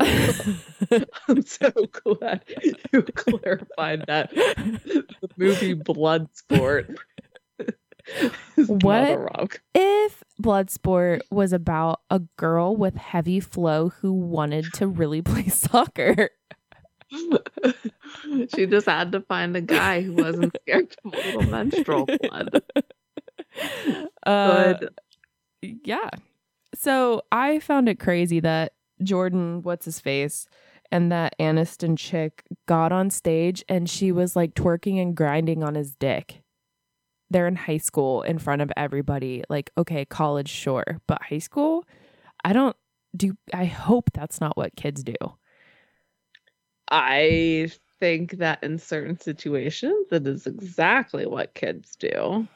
[1.28, 2.43] I'm so glad
[2.91, 4.32] you clarified that.
[4.34, 5.06] The
[5.38, 6.95] movie Bloodsport.
[8.56, 9.60] What?
[9.73, 16.30] if Bloodsport was about a girl with heavy flow who wanted to really play soccer,
[18.56, 22.62] she just had to find a guy who wasn't scared of a little menstrual blood.
[24.23, 24.89] uh, Good.
[25.62, 26.12] yeah.
[26.75, 30.47] So I found it crazy that Jordan, what's his face,
[30.91, 35.75] and that Aniston chick got on stage and she was like twerking and grinding on
[35.75, 36.41] his dick.
[37.29, 39.43] They're in high school in front of everybody.
[39.49, 41.86] Like, okay, college, sure, but high school,
[42.43, 42.75] I don't
[43.15, 43.36] do.
[43.53, 45.15] I hope that's not what kids do.
[46.91, 52.47] I think that in certain situations, it is exactly what kids do.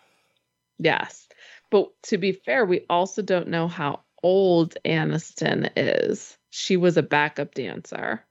[0.77, 1.27] Yes.
[1.71, 6.37] But to be fair, we also don't know how old Aniston is.
[6.49, 8.23] She was a backup dancer.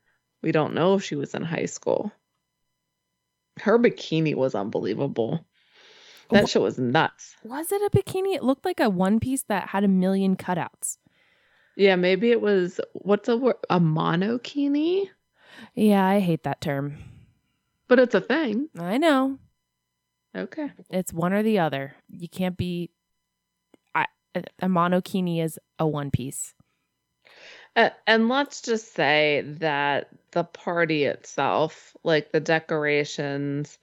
[0.43, 2.13] We don't know if she was in high school.
[3.61, 5.45] Her bikini was unbelievable.
[6.31, 7.35] That Wha- shit was nuts.
[7.43, 8.35] Was it a bikini?
[8.35, 10.99] It looked like a one piece that had a million cutouts.
[11.77, 13.57] Yeah, maybe it was what's a word?
[13.71, 15.09] A monokini?
[15.75, 16.99] Yeah, I hate that term.
[17.89, 18.69] But it's a thing.
[18.79, 19.39] I know.
[20.37, 20.71] Okay.
[20.91, 21.95] It's one or the other.
[22.11, 22.91] You can't be.
[24.61, 26.55] A monokini is a one piece.
[27.77, 33.79] Uh, and let's just say that the party itself, like the decorations,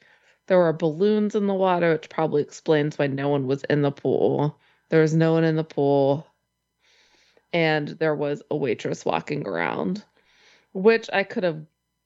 [0.47, 3.91] there were balloons in the water, which probably explains why no one was in the
[3.91, 4.59] pool.
[4.89, 6.27] There was no one in the pool.
[7.53, 10.03] And there was a waitress walking around,
[10.73, 11.65] which I could have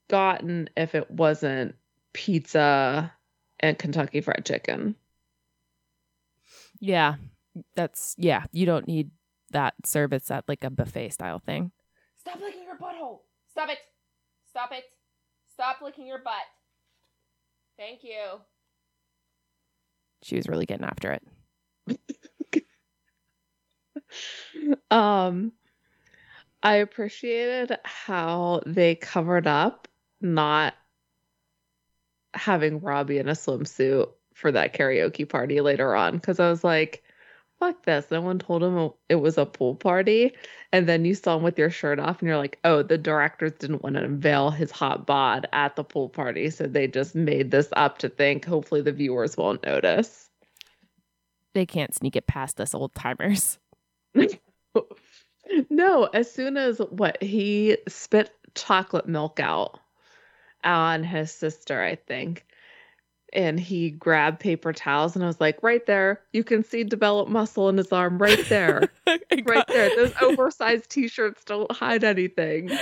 [0.09, 1.75] gotten if it wasn't
[2.13, 3.11] pizza
[3.59, 4.95] and Kentucky Fried Chicken.
[6.79, 7.15] Yeah,
[7.75, 8.45] that's yeah.
[8.51, 9.11] You don't need
[9.51, 11.71] that service at like a buffet style thing.
[12.19, 13.19] Stop licking your butthole.
[13.49, 13.79] Stop it.
[14.49, 14.83] Stop it.
[15.53, 16.33] Stop licking your butt.
[17.77, 18.39] Thank you.
[20.21, 21.19] She was really getting after
[21.87, 21.99] it.
[24.91, 25.51] Um,
[26.63, 29.87] I appreciated how they covered up
[30.21, 30.73] not
[32.33, 37.03] having Robbie in a swimsuit for that karaoke party later on because I was like,
[37.59, 38.09] fuck this.
[38.09, 40.33] No one told him it was a pool party.
[40.71, 43.53] And then you saw him with your shirt off and you're like, oh, the directors
[43.53, 46.49] didn't want to unveil his hot bod at the pool party.
[46.49, 50.29] So they just made this up to think hopefully the viewers won't notice.
[51.53, 53.59] They can't sneak it past us old timers.
[55.69, 59.79] No, as soon as what he spit chocolate milk out
[60.63, 62.45] on his sister, I think.
[63.33, 67.29] And he grabbed paper towels and I was like, right there, you can see developed
[67.29, 68.89] muscle in his arm right there.
[69.45, 69.95] right there.
[69.95, 72.71] Those oversized t-shirts don't hide anything.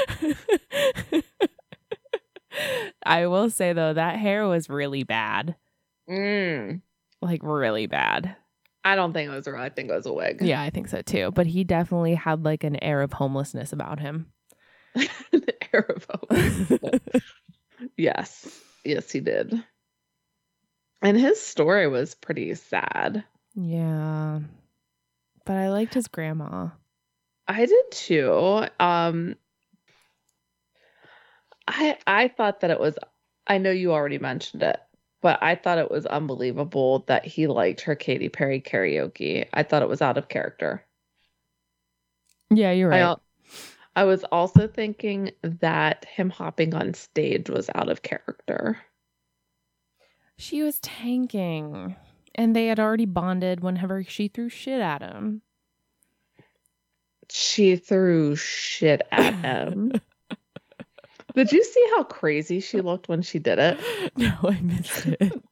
[3.05, 5.55] I will say though, that hair was really bad.
[6.09, 6.81] Mm.
[7.21, 8.35] Like really bad.
[8.85, 9.61] I don't think it was real.
[9.61, 10.41] I think it was a wig.
[10.41, 11.31] Yeah, I think so too.
[11.31, 14.27] But he definitely had like an air of homelessness about him.
[14.95, 17.01] An air of hope.
[17.97, 18.61] yes.
[18.85, 19.61] Yes, he did.
[21.01, 23.23] And his story was pretty sad.
[23.55, 24.39] yeah.
[25.45, 26.69] But I liked his grandma.
[27.47, 28.65] I did too.
[28.79, 29.35] Um
[31.67, 32.97] I I thought that it was
[33.47, 34.77] I know you already mentioned it,
[35.21, 39.47] but I thought it was unbelievable that he liked her Katy Perry karaoke.
[39.53, 40.83] I thought it was out of character.
[42.49, 42.99] Yeah, you're right.
[43.01, 43.21] al-
[43.95, 48.77] I was also thinking that him hopping on stage was out of character.
[50.37, 51.95] She was tanking.
[52.35, 55.41] And they had already bonded whenever she threw shit at him.
[57.31, 59.91] She threw shit at him.
[61.35, 63.79] Did you see how crazy she looked when she did it?
[64.17, 65.43] No, I missed it.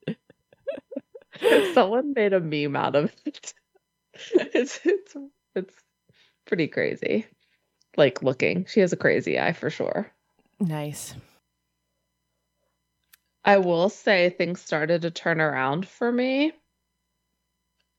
[1.73, 3.53] Someone made a meme out of it.
[4.33, 5.15] It's it's
[5.55, 5.75] it's
[6.47, 7.25] pretty crazy.
[7.97, 8.65] Like looking.
[8.65, 10.11] She has a crazy eye for sure.
[10.59, 11.13] nice.
[13.45, 16.51] I will say things started to turn around for me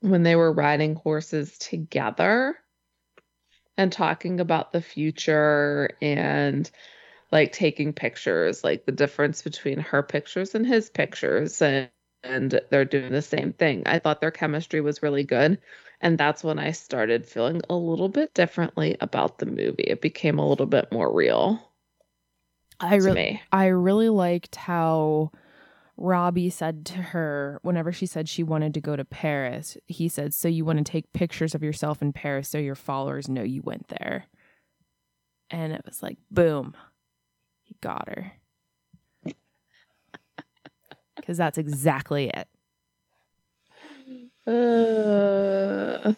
[0.00, 2.56] when they were riding horses together
[3.76, 6.70] and talking about the future and
[7.32, 11.90] like taking pictures, like the difference between her pictures and his pictures, and,
[12.24, 13.82] and they're doing the same thing.
[13.86, 15.60] I thought their chemistry was really good.
[16.00, 19.84] And that's when I started feeling a little bit differently about the movie.
[19.84, 21.65] It became a little bit more real.
[22.80, 25.30] I really, I really liked how
[25.96, 30.34] Robbie said to her whenever she said she wanted to go to Paris, he said,
[30.34, 33.62] So you want to take pictures of yourself in Paris so your followers know you
[33.62, 34.26] went there.
[35.50, 36.74] And it was like, boom,
[37.62, 38.32] he got her.
[41.16, 42.46] Because that's exactly it.
[44.46, 46.12] Uh,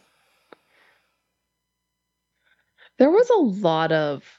[2.99, 4.38] there was a lot of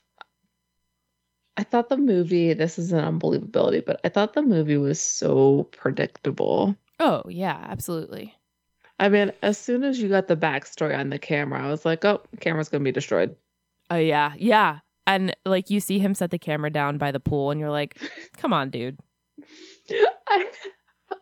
[1.60, 5.64] I thought the movie, this is an unbelievability, but I thought the movie was so
[5.74, 6.74] predictable.
[7.02, 8.34] Oh, yeah, absolutely.
[8.98, 12.06] I mean, as soon as you got the backstory on the camera, I was like,
[12.06, 13.36] oh, camera's going to be destroyed.
[13.90, 14.32] Oh, yeah.
[14.38, 14.80] Yeah.
[15.06, 17.98] And like you see him set the camera down by the pool, and you're like,
[18.38, 18.98] come on, dude.
[20.30, 20.46] I,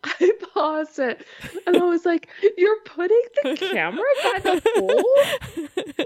[0.19, 1.25] I paused it
[1.65, 2.27] and I was like,
[2.57, 5.03] You're putting the camera by the pool?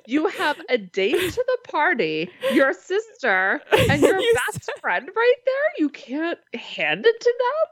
[0.07, 5.09] You have a date to the party, your sister, and your you best said- friend
[5.15, 5.71] right there.
[5.77, 7.67] You can't hand it to them?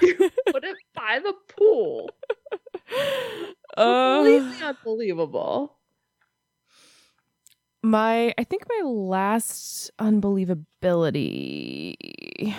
[0.00, 0.14] You
[0.52, 2.10] put it by the pool.
[3.76, 5.76] Uh, Completely unbelievable.
[7.82, 12.54] My, I think my last unbelievability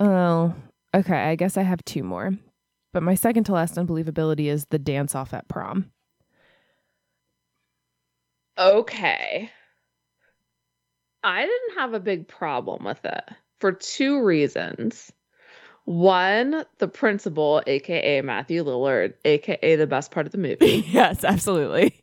[0.00, 0.54] Oh,
[0.94, 1.28] okay.
[1.28, 2.32] I guess I have two more.
[2.92, 5.92] But my second to last unbelievability is the dance off at prom.
[8.58, 9.50] Okay.
[11.22, 13.24] I didn't have a big problem with it
[13.60, 15.12] for two reasons.
[15.84, 20.84] One, the principal, aka Matthew Lillard, aka the best part of the movie.
[20.88, 21.99] yes, absolutely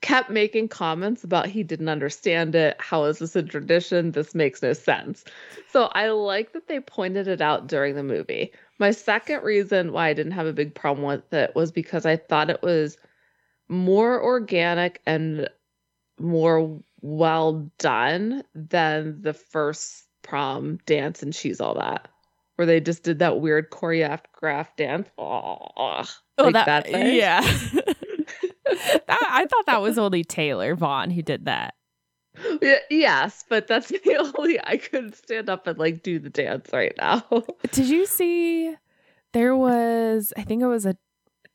[0.00, 2.76] kept making comments about he didn't understand it.
[2.78, 4.12] How is this a tradition?
[4.12, 5.24] This makes no sense.
[5.70, 8.52] So I like that they pointed it out during the movie.
[8.78, 12.16] My second reason why I didn't have a big problem with it was because I
[12.16, 12.96] thought it was
[13.68, 15.48] more organic and
[16.18, 22.08] more well done than the first prom dance and she's all that
[22.58, 25.08] where they just did that weird choreographed dance.
[25.16, 26.04] Oh, oh
[26.38, 27.40] like that, that yeah.
[29.08, 31.74] I thought that was only Taylor Vaughan who did that.
[32.90, 36.94] yes, but that's the only I could stand up and like do the dance right
[36.98, 37.24] now.
[37.72, 38.74] Did you see
[39.32, 40.96] there was I think it was a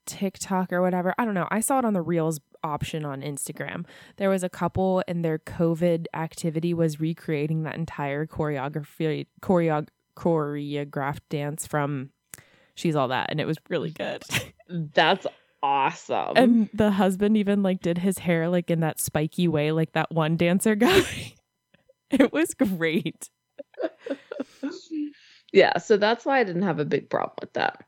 [0.06, 1.14] TikTok or whatever.
[1.18, 1.48] I don't know.
[1.50, 3.86] I saw it on the Reels option on Instagram.
[4.18, 11.22] There was a couple and their COVID activity was recreating that entire choreography choreo- choreographed
[11.30, 12.10] dance from
[12.76, 14.24] She's All That and it was really good.
[14.70, 15.26] That's
[15.64, 16.34] awesome.
[16.36, 20.12] And the husband even like did his hair like in that spiky way, like that
[20.12, 21.34] one dancer guy.
[22.12, 23.30] it was great.
[25.52, 27.84] yeah, so that's why I didn't have a big problem with that.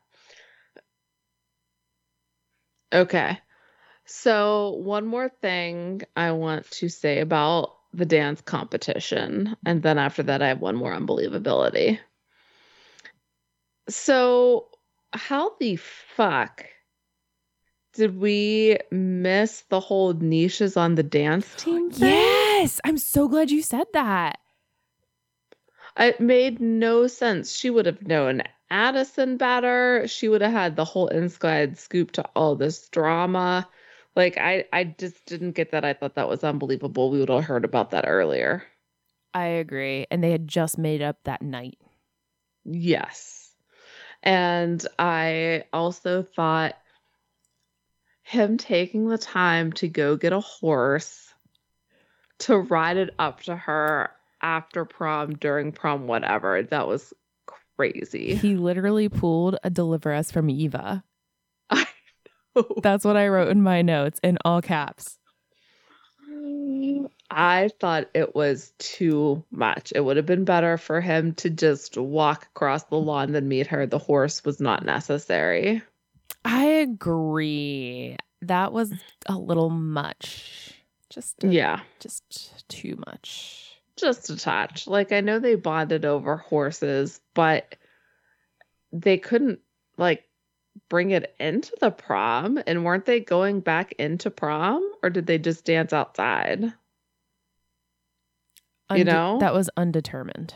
[2.92, 3.38] Okay.
[4.06, 9.56] So, one more thing I want to say about the dance competition.
[9.66, 11.98] And then after that, I have one more unbelievability.
[13.88, 14.68] So,
[15.12, 16.64] how the fuck
[17.96, 21.90] did we miss the whole Nisha's on the dance team?
[21.90, 22.08] Thing?
[22.08, 24.38] Yes, I'm so glad you said that.
[25.98, 27.52] It made no sense.
[27.52, 30.06] She would have known Addison better.
[30.06, 33.68] She would have had the whole inside scoop to all this drama.
[34.14, 35.84] Like I, I just didn't get that.
[35.84, 37.10] I thought that was unbelievable.
[37.10, 38.64] We would have heard about that earlier.
[39.32, 40.06] I agree.
[40.10, 41.78] And they had just made up that night.
[42.64, 43.52] Yes.
[44.22, 46.74] And I also thought
[48.26, 51.32] him taking the time to go get a horse
[52.38, 54.10] to ride it up to her
[54.42, 56.60] after prom, during prom, whatever.
[56.60, 57.14] That was
[57.76, 58.34] crazy.
[58.34, 61.04] He literally pulled a deliver us from Eva.
[61.70, 61.86] I
[62.56, 62.66] know.
[62.82, 65.18] That's what I wrote in my notes in all caps.
[67.30, 69.92] I thought it was too much.
[69.94, 73.68] It would have been better for him to just walk across the lawn than meet
[73.68, 73.86] her.
[73.86, 75.84] The horse was not necessary.
[76.82, 78.16] Agree.
[78.42, 78.92] That was
[79.26, 80.72] a little much.
[81.10, 83.80] Just a, yeah, just too much.
[83.96, 84.86] Just a touch.
[84.86, 87.76] Like I know they bonded over horses, but
[88.92, 89.60] they couldn't
[89.96, 90.24] like
[90.88, 95.38] bring it into the prom and weren't they going back into prom or did they
[95.38, 96.72] just dance outside?
[98.90, 99.38] Unde- you know?
[99.40, 100.54] That was undetermined.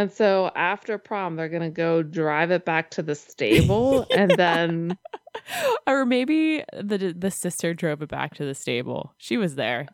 [0.00, 4.30] And so after prom, they're going to go drive it back to the stable and
[4.30, 4.96] then.
[5.86, 9.12] or maybe the the sister drove it back to the stable.
[9.18, 9.88] She was there.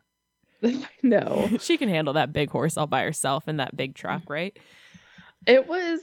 [1.03, 1.49] no.
[1.59, 4.29] she can handle that big horse all by herself in that big truck, mm.
[4.29, 4.57] right?
[5.45, 5.99] It was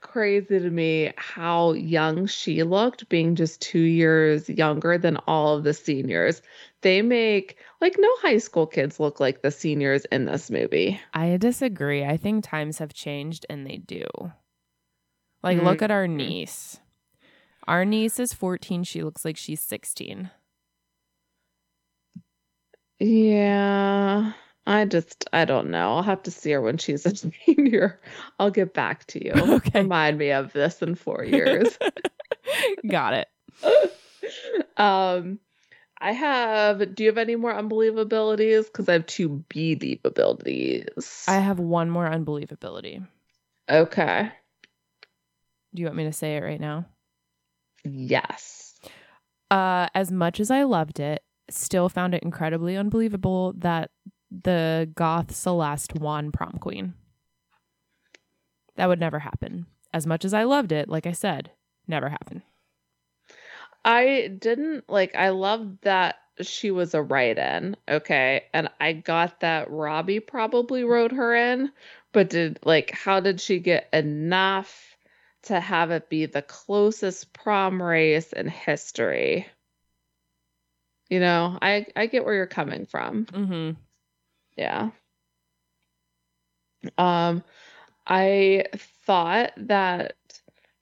[0.00, 5.62] crazy to me how young she looked, being just two years younger than all of
[5.62, 6.42] the seniors.
[6.86, 11.00] They make like no high school kids look like the seniors in this movie.
[11.12, 12.04] I disagree.
[12.04, 14.04] I think times have changed and they do.
[15.42, 16.78] Like, look at our niece.
[17.66, 18.84] Our niece is 14.
[18.84, 20.30] She looks like she's 16.
[23.00, 24.32] Yeah.
[24.68, 25.96] I just I don't know.
[25.96, 27.16] I'll have to see her when she's a
[27.46, 28.00] senior.
[28.38, 29.32] I'll get back to you.
[29.56, 29.80] Okay.
[29.80, 31.76] Remind me of this in four years.
[32.88, 33.92] Got it.
[34.76, 35.40] um
[35.98, 38.66] I have do you have any more unbelievabilities?
[38.66, 41.28] Because I have two believabilities.
[41.28, 43.06] I have one more unbelievability.
[43.68, 44.30] Okay.
[45.74, 46.86] Do you want me to say it right now?
[47.84, 48.78] Yes.
[49.50, 53.90] Uh, as much as I loved it, still found it incredibly unbelievable that
[54.30, 56.94] the goth Celeste won prom queen.
[58.76, 59.66] That would never happen.
[59.92, 61.52] As much as I loved it, like I said,
[61.86, 62.42] never happened.
[63.86, 68.44] I didn't like I loved that she was a write-in, okay?
[68.52, 71.72] And I got that Robbie probably wrote her in,
[72.12, 74.98] but did like how did she get enough
[75.44, 79.46] to have it be the closest prom race in history?
[81.08, 83.26] You know, I I get where you're coming from.
[83.26, 83.80] Mm-hmm.
[84.56, 84.90] Yeah.
[86.98, 87.42] Um,
[88.06, 88.64] I
[89.06, 90.16] thought that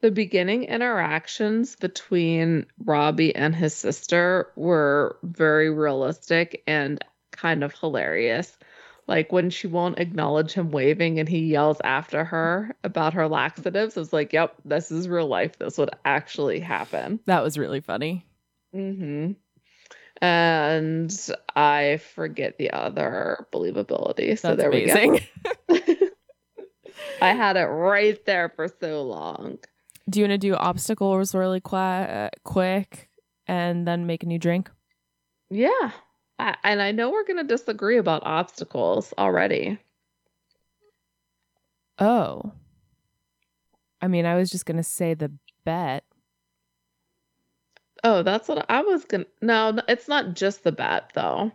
[0.05, 7.03] the beginning interactions between Robbie and his sister were very realistic and
[7.33, 8.55] kind of hilarious.
[9.09, 13.97] Like when she won't acknowledge him waving and he yells after her about her laxatives,
[13.97, 15.57] it's like, yep, this is real life.
[15.57, 17.19] This would actually happen.
[17.25, 18.27] That was really funny.
[18.77, 19.33] Mm-hmm.
[20.21, 24.39] And I forget the other believability.
[24.39, 25.21] So That's there amazing.
[25.67, 25.95] we go.
[27.23, 29.61] I had it right there for so long.
[30.09, 33.09] Do you want to do obstacles really qu- quick
[33.47, 34.71] and then make a new drink?
[35.51, 35.91] Yeah.
[36.39, 39.79] I, and I know we're going to disagree about obstacles already.
[41.99, 42.53] Oh.
[44.01, 45.33] I mean, I was just going to say the
[45.65, 46.05] bet.
[48.03, 49.31] Oh, that's what I was going to.
[49.41, 51.53] No, it's not just the bet, though.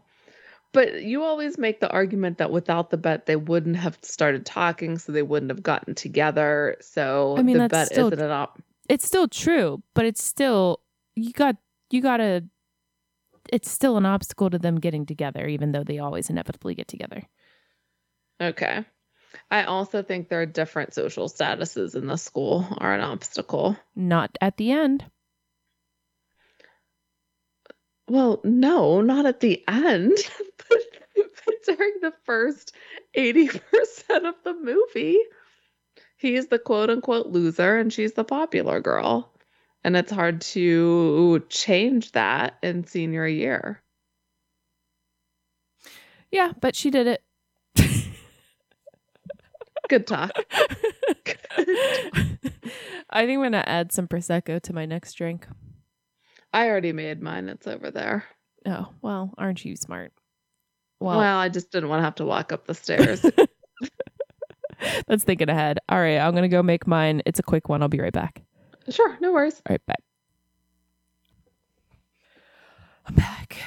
[0.72, 4.98] But you always make the argument that without the bet, they wouldn't have started talking,
[5.00, 6.78] so they wouldn't have gotten together.
[6.82, 8.62] So I mean, the bet still- isn't an op.
[8.88, 10.82] It's still true, but it's still
[11.16, 11.56] you got
[11.92, 12.44] you got to
[13.52, 17.24] it's still an obstacle to them getting together even though they always inevitably get together.
[18.42, 18.86] Okay.
[19.52, 23.78] I also think there are different social statuses in the school are an obstacle.
[23.96, 25.06] Not at the end.
[28.10, 30.18] Well, no, not at the end,
[30.70, 30.80] but,
[31.46, 32.76] but during the first
[33.16, 33.62] 80%
[34.28, 35.20] of the movie.
[36.18, 39.32] He's the quote unquote loser and she's the popular girl.
[39.84, 43.82] And it's hard to change that in senior year.
[46.32, 47.24] Yeah, but she did it.
[49.88, 50.32] Good talk.
[53.12, 55.48] I think I'm going to add some prosecco to my next drink.
[56.54, 57.50] I already made mine.
[57.50, 58.26] It's over there.
[58.66, 60.12] Oh, well, aren't you smart?
[61.00, 63.24] Well, Well, I just didn't want to have to walk up the stairs.
[65.08, 65.80] that's thinking ahead.
[65.88, 67.22] All right, I'm going to go make mine.
[67.26, 67.82] It's a quick one.
[67.82, 68.42] I'll be right back.
[68.90, 69.62] sure, no worries.
[69.68, 69.94] All right, bye.
[73.06, 73.58] I'm back.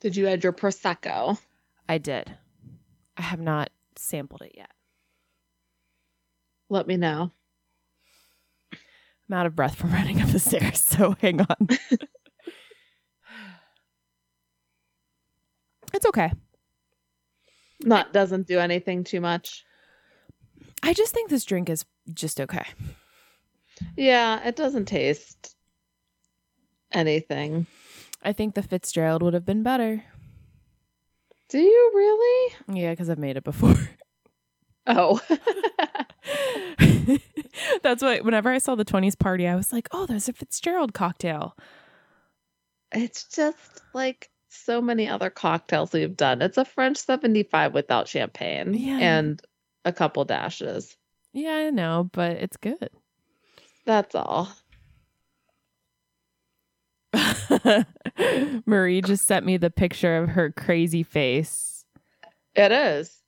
[0.00, 1.38] Did you add your Prosecco?
[1.88, 2.34] I did.
[3.16, 4.70] I have not sampled it yet.
[6.68, 7.30] Let me know.
[9.32, 11.68] I'm out of breath from running up the stairs, so hang on.
[15.94, 16.30] it's okay.
[17.82, 19.64] Not doesn't do anything too much.
[20.82, 22.64] I just think this drink is just okay.
[23.96, 25.56] Yeah, it doesn't taste
[26.92, 27.66] anything.
[28.22, 30.04] I think the Fitzgerald would have been better.
[31.48, 32.54] Do you really?
[32.80, 33.74] Yeah, because I've made it before.
[34.84, 35.20] Oh.
[37.82, 40.94] That's why whenever I saw the 20s party, I was like, oh, there's a Fitzgerald
[40.94, 41.56] cocktail.
[42.92, 46.42] it's just like so many other cocktails we've done.
[46.42, 48.98] It's a French 75 without champagne Yeah.
[48.98, 49.40] and
[49.84, 50.96] a couple dashes.
[51.32, 52.90] Yeah, I know, but it's good.
[53.86, 54.48] That's all.
[58.66, 61.84] Marie just sent me the picture of her crazy face.
[62.54, 63.18] It is.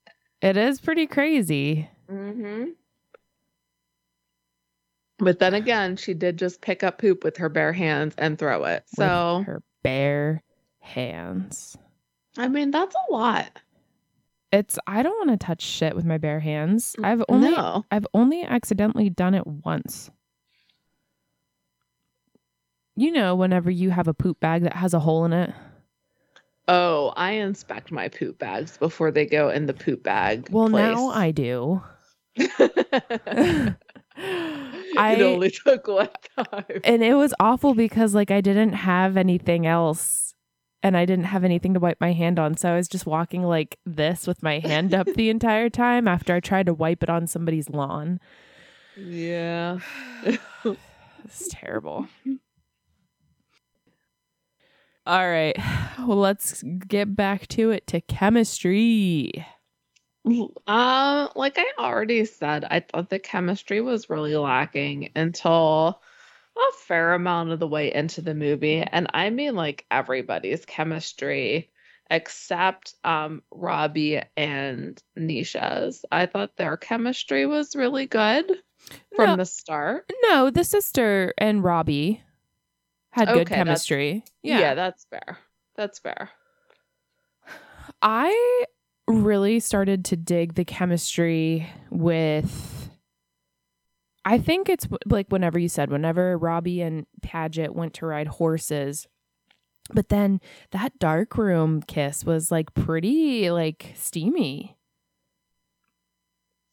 [0.41, 1.89] It is pretty crazy.
[2.11, 2.65] Mm-hmm.
[5.17, 8.65] But then again, she did just pick up poop with her bare hands and throw
[8.65, 8.83] it.
[8.97, 10.43] with So her bare
[10.79, 11.77] hands.
[12.37, 13.49] I mean, that's a lot.
[14.51, 16.95] It's I don't want to touch shit with my bare hands.
[16.99, 17.85] Mm, I've only no.
[17.91, 20.11] I've only accidentally done it once.
[22.97, 25.53] You know, whenever you have a poop bag that has a hole in it.
[26.67, 30.49] Oh, I inspect my poop bags before they go in the poop bag.
[30.49, 31.09] Well, now.
[31.09, 31.83] I do.
[34.99, 36.81] it I only took one time.
[36.83, 40.33] and it was awful because like I didn't have anything else
[40.83, 42.57] and I didn't have anything to wipe my hand on.
[42.57, 46.35] So I was just walking like this with my hand up the entire time after
[46.35, 48.19] I tried to wipe it on somebody's lawn.
[48.97, 49.79] Yeah.
[51.25, 52.07] It's terrible.
[55.05, 55.55] All right.
[55.97, 59.31] Well, let's get back to it to chemistry.
[60.25, 66.01] Um, like I already said, I thought the chemistry was really lacking until
[66.57, 68.81] a fair amount of the way into the movie.
[68.81, 71.69] And I mean like everybody's chemistry
[72.09, 76.05] except um Robbie and Nisha's.
[76.11, 78.45] I thought their chemistry was really good
[79.15, 79.35] from No.
[79.35, 80.09] the start.
[80.23, 82.21] No, the sister and Robbie
[83.11, 84.23] had good Okay, that's- chemistry.
[84.43, 84.59] Yeah.
[84.59, 84.73] Yeah.
[84.75, 85.37] that's fair.
[85.75, 86.29] That's fair.
[88.01, 88.65] I
[89.07, 92.89] really started to dig the chemistry with.
[94.23, 99.07] I think it's like whenever you said, whenever Robbie and Padgett went to ride horses.
[99.93, 100.41] But then
[100.71, 104.77] that dark room kiss was like pretty like steamy.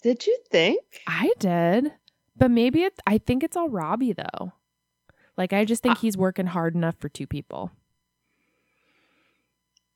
[0.02, 0.82] Did you think?
[1.06, 1.92] I did.
[2.36, 4.52] But maybe it I think it's all Robbie though.
[5.36, 7.70] Like I just think Uh, he's working hard enough for two people.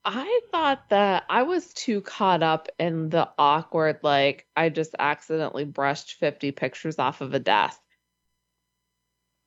[0.08, 5.64] I thought that I was too caught up in the awkward, like, I just accidentally
[5.64, 7.80] brushed 50 pictures off of a desk.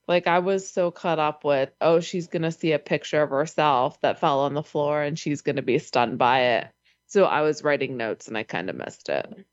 [0.06, 3.30] Like, I was so caught up with, oh, she's going to see a picture of
[3.30, 6.68] herself that fell on the floor and she's going to be stunned by it.
[7.08, 9.46] So I was writing notes and I kind of missed it.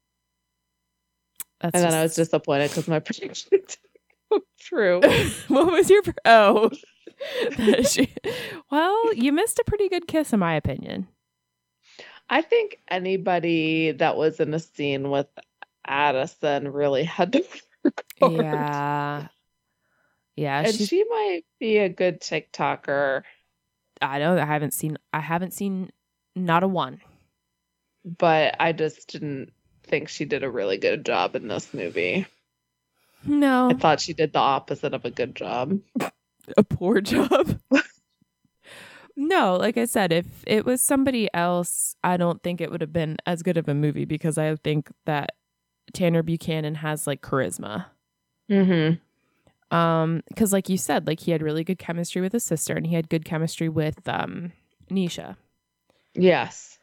[1.60, 3.78] That's And then I was disappointed because my prediction didn't
[4.32, 5.00] come true.
[5.48, 6.70] what was your oh
[7.88, 8.14] she-
[8.70, 11.08] well you missed a pretty good kiss in my opinion
[12.28, 15.28] I think anybody that was in a scene with
[15.86, 17.44] Addison really had to
[17.84, 18.32] work hard.
[18.32, 19.26] yeah
[20.34, 23.22] yeah and she might be a good TikToker,
[24.02, 25.90] i don't i haven't seen i haven't seen
[26.34, 27.00] not a one
[28.18, 29.52] but I just didn't
[29.82, 32.26] think she did a really good job in this movie.
[33.24, 35.80] no I thought she did the opposite of a good job.
[36.56, 37.58] a poor job
[39.16, 42.92] no like i said if it was somebody else i don't think it would have
[42.92, 45.30] been as good of a movie because i think that
[45.94, 47.86] tanner buchanan has like charisma
[48.50, 49.74] Mm-hmm.
[49.76, 52.86] um because like you said like he had really good chemistry with his sister and
[52.86, 54.52] he had good chemistry with um
[54.90, 55.36] nisha
[56.14, 56.78] Yes.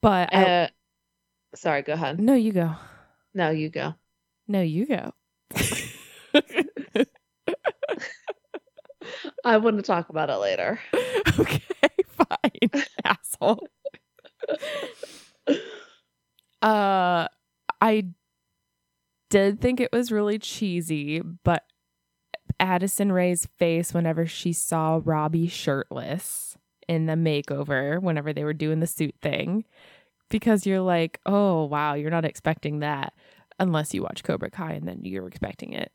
[0.00, 0.68] but I, Uh,
[1.54, 2.20] sorry, go ahead.
[2.20, 2.76] no you go
[3.34, 3.94] No, you go.
[4.46, 5.12] no you go
[9.44, 10.80] I want to talk about it later.
[11.38, 11.60] okay
[12.06, 13.66] fine asshole
[16.62, 17.26] uh
[17.80, 18.04] i
[19.30, 21.64] did think it was really cheesy but
[22.60, 26.56] addison rae's face whenever she saw robbie shirtless
[26.88, 29.64] in the makeover whenever they were doing the suit thing
[30.30, 33.12] because you're like oh wow you're not expecting that
[33.58, 35.90] unless you watch cobra kai and then you're expecting it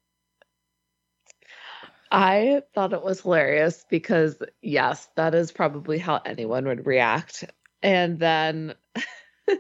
[2.12, 7.46] I thought it was hilarious because, yes, that is probably how anyone would react.
[7.84, 8.74] And then,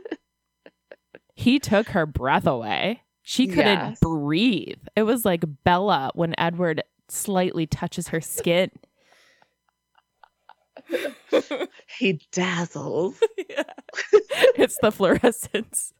[1.35, 3.03] he took her breath away.
[3.21, 3.99] She couldn't Yes.
[4.01, 4.81] breathe.
[4.95, 8.71] It was like Bella when Edward slightly touches her skin.
[11.99, 13.19] he dazzles.
[14.57, 15.93] it's the fluorescence.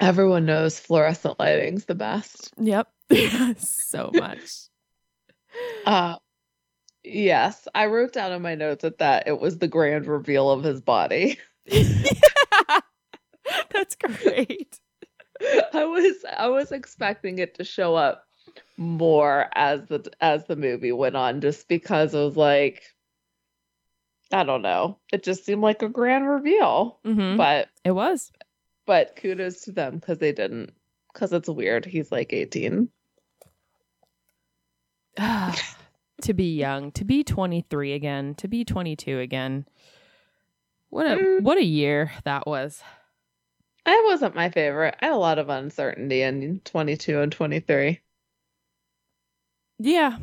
[0.00, 2.52] Everyone knows fluorescent lighting's the best.
[2.58, 2.88] Yep.
[3.58, 4.50] so much.
[5.84, 6.16] Uh
[7.04, 10.62] yes, I wrote down in my notes that, that it was the grand reveal of
[10.62, 11.38] his body.
[13.72, 14.78] That's great.
[15.72, 18.24] I was I was expecting it to show up
[18.76, 22.82] more as the as the movie went on just because it was like
[24.32, 24.98] I don't know.
[25.12, 26.98] It just seemed like a grand reveal.
[27.04, 28.30] hmm But It was.
[28.88, 30.72] But kudos to them because they didn't
[31.12, 31.84] because it's weird.
[31.84, 32.88] He's like 18.
[36.22, 39.66] to be young, to be 23 again, to be 22 again.
[40.88, 41.42] What a Mm.
[41.42, 42.82] what a year that was.
[43.84, 44.96] It wasn't my favorite.
[45.02, 48.00] I had a lot of uncertainty in 22 and 23.
[49.78, 50.16] Yeah.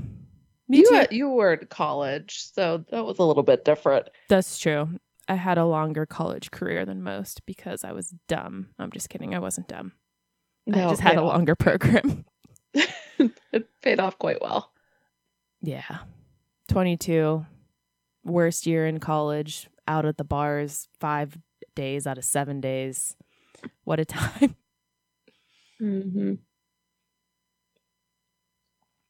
[0.68, 0.96] Me you too.
[0.96, 4.10] were, you were in college, so that was a little bit different.
[4.28, 4.90] That's true.
[5.28, 8.68] I had a longer college career than most because I was dumb.
[8.78, 9.34] I'm just kidding.
[9.34, 9.94] I wasn't dumb.
[10.72, 11.34] I just had a off.
[11.34, 12.26] longer program.
[12.74, 14.72] it paid off quite well.
[15.62, 16.00] Yeah.
[16.70, 17.46] 22,
[18.24, 21.38] worst year in college, out at the bars five
[21.76, 23.16] days out of seven days.
[23.84, 24.56] What a time.
[25.82, 26.34] Mm-hmm.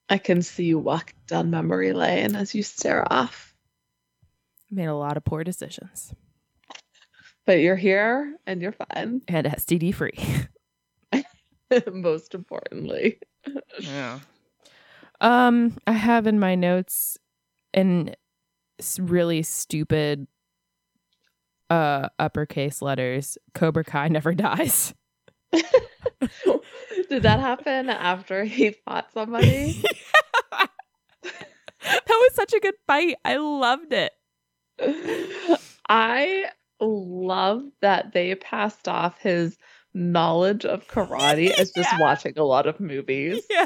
[0.07, 3.54] I can see you walk down memory lane as you stare off.
[4.75, 6.13] Made a lot of poor decisions
[7.45, 9.21] But you're here and you're fine.
[9.27, 10.17] and STD free.
[11.91, 13.19] Most importantly.
[13.79, 14.19] Yeah.
[15.21, 17.17] Um, I have in my notes
[17.73, 18.13] in
[18.79, 20.27] s- really stupid
[21.69, 24.93] uh uppercase letters Cobra Kai never dies.
[27.09, 29.81] Did that happen after he fought somebody?
[30.51, 30.69] that
[32.07, 33.15] was such a good fight.
[33.23, 34.11] I loved it.
[35.89, 36.45] I
[36.79, 39.57] love that they passed off his
[39.93, 41.99] knowledge of karate as just Yeah.
[41.99, 43.65] watching a lot of movies Yeah.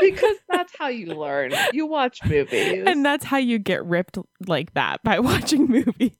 [0.00, 1.52] because that's how you learn.
[1.72, 2.84] You watch movies.
[2.86, 6.10] And that's how you get ripped like that by watching movies.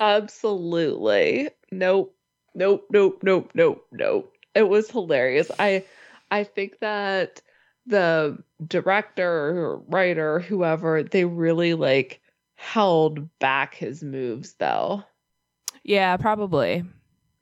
[0.00, 1.50] Absolutely.
[1.70, 2.16] Nope.
[2.54, 2.86] Nope.
[2.90, 3.20] Nope.
[3.22, 3.50] Nope.
[3.54, 3.86] Nope.
[3.92, 4.32] Nope.
[4.54, 5.50] It was hilarious.
[5.58, 5.84] I
[6.30, 7.40] I think that
[7.86, 12.20] the director or writer, whoever, they really like
[12.62, 15.02] held back his moves though.
[15.82, 16.84] Yeah, probably.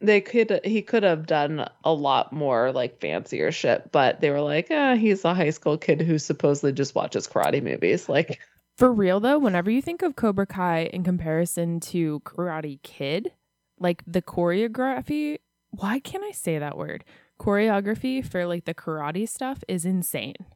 [0.01, 4.41] They could he could have done a lot more like fancier shit, but they were
[4.41, 8.09] like, eh, he's a high school kid who supposedly just watches karate movies.
[8.09, 8.41] Like
[8.79, 13.31] For real though, whenever you think of Cobra Kai in comparison to Karate Kid,
[13.79, 15.37] like the choreography,
[15.69, 17.05] why can't I say that word?
[17.39, 20.47] Choreography for like the karate stuff is insane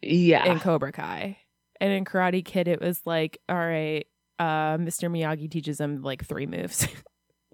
[0.00, 0.50] yeah.
[0.50, 1.36] in Cobra Kai.
[1.80, 4.06] And in Karate Kid, it was like, all right,
[4.38, 5.10] uh, Mr.
[5.10, 6.86] Miyagi teaches him like three moves.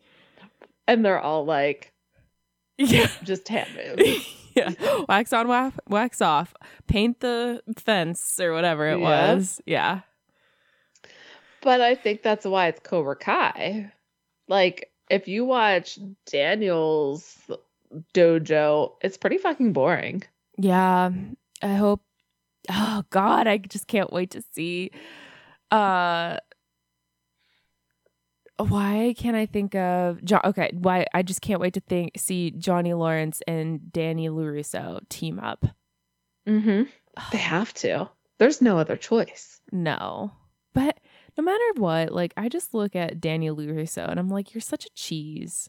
[0.89, 1.93] and they're all like
[2.79, 3.09] yeah.
[3.23, 4.27] just hand moves.
[4.55, 4.73] yeah.
[5.09, 6.55] Wax on, wax, wax off.
[6.87, 9.35] Paint the fence or whatever it Yeah.
[9.35, 9.61] was.
[9.67, 10.01] Yeah.
[11.63, 13.91] But I think that's why it's Cobra Kai.
[14.49, 17.37] Like, if you watch Daniel's
[18.15, 20.23] dojo, it's pretty fucking boring.
[20.59, 21.11] Yeah.
[21.63, 22.03] I hope
[22.71, 24.91] oh god, I just can't wait to see
[25.71, 26.39] uh
[28.59, 30.41] why can't I think of John?
[30.45, 35.39] okay, why I just can't wait to think see Johnny Lawrence and Danny LaRusso team
[35.39, 35.67] up.
[36.49, 36.85] Mm-hmm.
[37.33, 38.09] They have to.
[38.39, 39.61] There's no other choice.
[39.73, 40.33] No.
[40.75, 40.99] But
[41.37, 44.87] no matter what, like I just look at Danny LaRusso and I'm like, you're such
[44.87, 45.69] a cheese.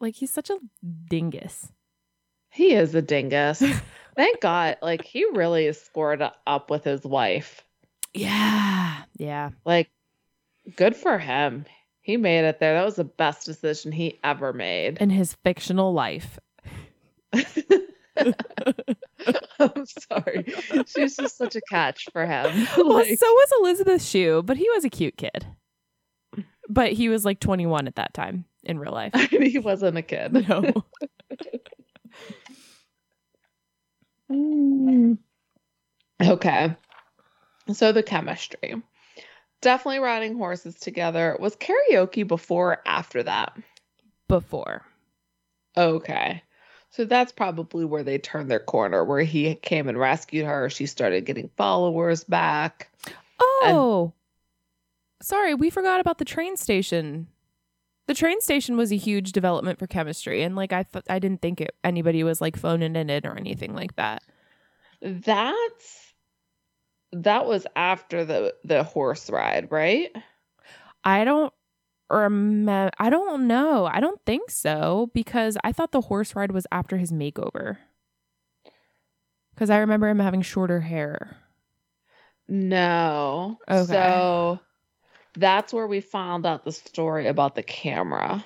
[0.00, 0.58] Like he's such a
[1.08, 1.72] dingus.
[2.50, 3.62] He is a dingus.
[4.16, 4.78] Thank God.
[4.82, 7.62] Like, he really scored up with his wife.
[8.14, 9.02] Yeah.
[9.18, 9.50] Yeah.
[9.64, 9.90] Like,
[10.76, 11.66] good for him.
[12.00, 12.74] He made it there.
[12.74, 14.98] That was the best decision he ever made.
[14.98, 16.38] In his fictional life.
[19.58, 20.46] I'm sorry.
[20.86, 22.66] She's just such a catch for him.
[22.76, 25.46] Well, Like- so was Elizabeth Shue, but he was a cute kid.
[26.68, 29.12] But he was like 21 at that time in real life.
[29.30, 30.32] he wasn't a kid.
[30.48, 30.72] No.
[34.30, 35.18] Mm.
[36.22, 36.74] Okay.
[37.72, 38.82] So the chemistry.
[39.60, 41.36] Definitely riding horses together.
[41.40, 43.56] Was karaoke before or after that?
[44.28, 44.82] Before.
[45.76, 46.42] Okay.
[46.90, 50.70] So that's probably where they turned their corner, where he came and rescued her.
[50.70, 52.90] She started getting followers back.
[53.38, 54.12] Oh.
[55.20, 57.26] Sorry, we forgot about the train station.
[58.06, 61.42] The train station was a huge development for chemistry and like I th- I didn't
[61.42, 64.22] think it, anybody was like phoning it in or anything like that.
[65.02, 66.14] That's
[67.12, 70.10] that was after the the horse ride, right?
[71.04, 71.52] I don't
[72.08, 73.86] remember I don't know.
[73.86, 77.78] I don't think so because I thought the horse ride was after his makeover.
[79.56, 81.38] Cuz I remember him having shorter hair.
[82.48, 83.58] No.
[83.68, 83.92] Okay.
[83.92, 84.60] So
[85.36, 88.44] that's where we found out the story about the camera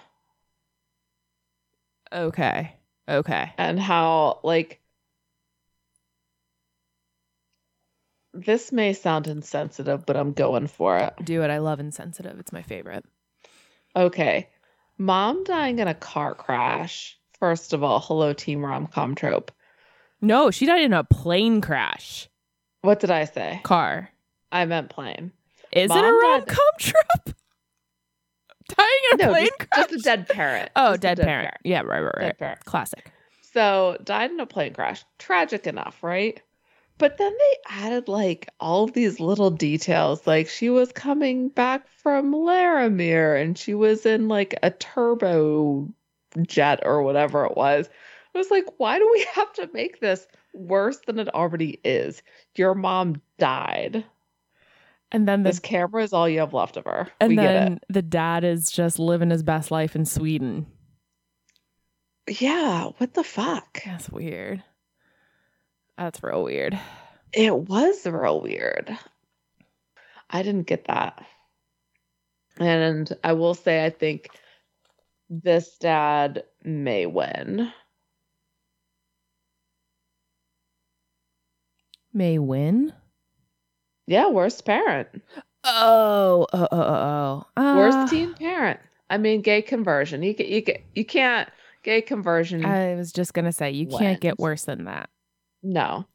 [2.13, 2.75] Okay.
[3.09, 3.53] Okay.
[3.57, 4.81] and how like
[8.33, 11.15] this may sound insensitive, but I'm going for it.
[11.23, 11.51] Do it.
[11.51, 12.39] I love insensitive.
[12.39, 13.05] It's my favorite.
[13.97, 14.49] Okay.
[14.99, 17.19] Mom dying in a car crash.
[17.39, 19.51] First of all, hello team rom com trope.
[20.21, 22.29] No, she died in a plane crash.
[22.83, 23.61] What did I say?
[23.65, 24.11] Car.
[24.53, 25.33] I meant plane.
[25.73, 27.37] Is it a rom com trope?
[28.69, 29.69] Dying in a No, plane just, crash?
[29.77, 30.71] Oh, just a dead parent.
[30.77, 31.55] oh, a dead, parent.
[31.65, 32.39] Yeah, right, right, Dead right.
[32.39, 32.65] parent.
[32.65, 33.11] Classic.
[33.53, 35.05] So died in a plane crash.
[35.19, 36.41] Tragic enough, right?
[36.99, 40.27] But then they added like all these little details.
[40.27, 45.89] Like she was coming back from Laramere and she was in like a turbo
[46.47, 47.89] jet or whatever it was.
[48.35, 52.23] I was like, why do we have to make this worse than it already is?
[52.55, 54.05] Your mom died.
[55.13, 57.09] And then This camera is all you have left of her.
[57.21, 60.67] and we then the dad is just living his best life in Sweden.
[62.29, 63.81] Yeah, what the fuck?
[63.85, 64.63] That's weird.
[65.99, 66.79] That's real weird.
[67.33, 68.97] It was real weird.
[70.31, 71.25] I didn't get that.
[72.59, 74.29] And I will say, I think
[75.29, 77.73] this dad may win.
[82.13, 82.93] May win.
[84.11, 85.07] Yeah, worst parent.
[85.63, 87.77] Oh, oh, oh, oh, oh.
[87.77, 88.81] Worst Uh, teen parent.
[89.09, 90.25] I mean, gay conversion.
[90.25, 90.65] You, you,
[90.97, 91.49] you can't,
[91.85, 95.11] gay conversion, I was just gonna say you can't get worse than that.
[95.63, 96.07] no.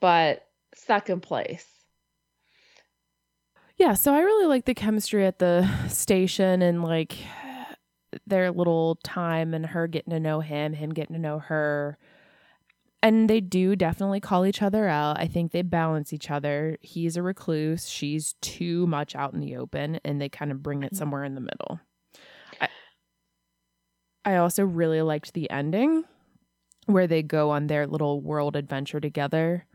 [0.00, 1.66] But second place.
[3.78, 7.16] Yeah, so I really like the chemistry at the station and like
[8.26, 11.96] their little time and her getting to know him, him getting to know her.
[13.02, 15.18] And they do definitely call each other out.
[15.18, 16.78] I think they balance each other.
[16.80, 20.82] He's a recluse, she's too much out in the open, and they kind of bring
[20.82, 20.96] it mm-hmm.
[20.96, 21.80] somewhere in the middle.
[22.60, 22.68] I,
[24.24, 26.04] I also really liked the ending
[26.86, 29.66] where they go on their little world adventure together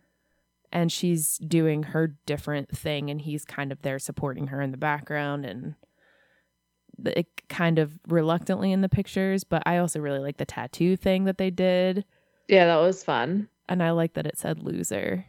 [0.71, 4.77] and she's doing her different thing and he's kind of there supporting her in the
[4.77, 5.75] background and
[7.05, 11.25] it kind of reluctantly in the pictures but i also really like the tattoo thing
[11.25, 12.03] that they did
[12.47, 13.49] Yeah, that was fun.
[13.69, 15.25] and i like that it said loser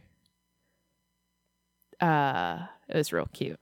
[2.01, 3.59] uh it was real cute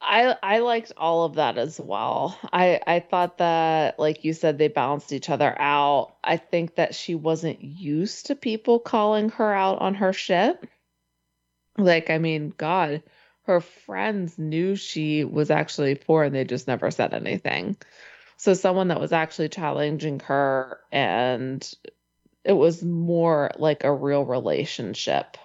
[0.00, 2.36] I I liked all of that as well.
[2.52, 6.16] I I thought that like you said they balanced each other out.
[6.24, 10.58] I think that she wasn't used to people calling her out on her shit.
[11.78, 13.02] Like I mean, god,
[13.44, 17.76] her friends knew she was actually poor and they just never said anything.
[18.42, 21.72] So someone that was actually challenging her and
[22.42, 25.36] it was more like a real relationship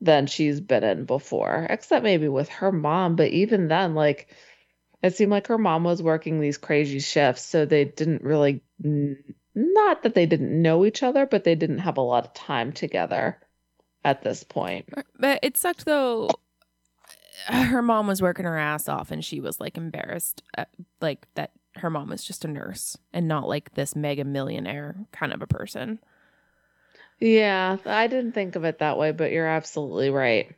[0.00, 3.14] than she's been in before, except maybe with her mom.
[3.14, 4.34] But even then, like,
[5.00, 7.42] it seemed like her mom was working these crazy shifts.
[7.42, 8.64] So they didn't really,
[9.54, 12.72] not that they didn't know each other, but they didn't have a lot of time
[12.72, 13.38] together
[14.04, 14.88] at this point.
[15.20, 16.30] but it sucked though
[17.46, 20.64] her mom was working her ass off and she was like embarrassed uh,
[21.00, 25.32] like that her mom was just a nurse and not like this mega millionaire kind
[25.32, 25.98] of a person
[27.20, 30.54] Yeah, I didn't think of it that way, but you're absolutely right.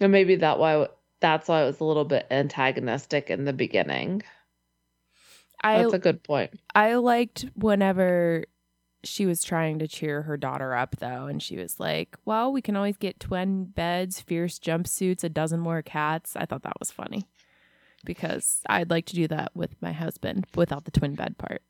[0.00, 0.88] And maybe that why
[1.20, 4.22] that's why it was a little bit antagonistic in the beginning.
[5.62, 6.52] I That's a good point.
[6.74, 8.44] I liked whenever
[9.04, 12.60] she was trying to cheer her daughter up though and she was like, "Well, we
[12.60, 16.90] can always get twin beds, fierce jumpsuits, a dozen more cats." I thought that was
[16.90, 17.26] funny
[18.04, 21.62] because I'd like to do that with my husband without the twin bed part.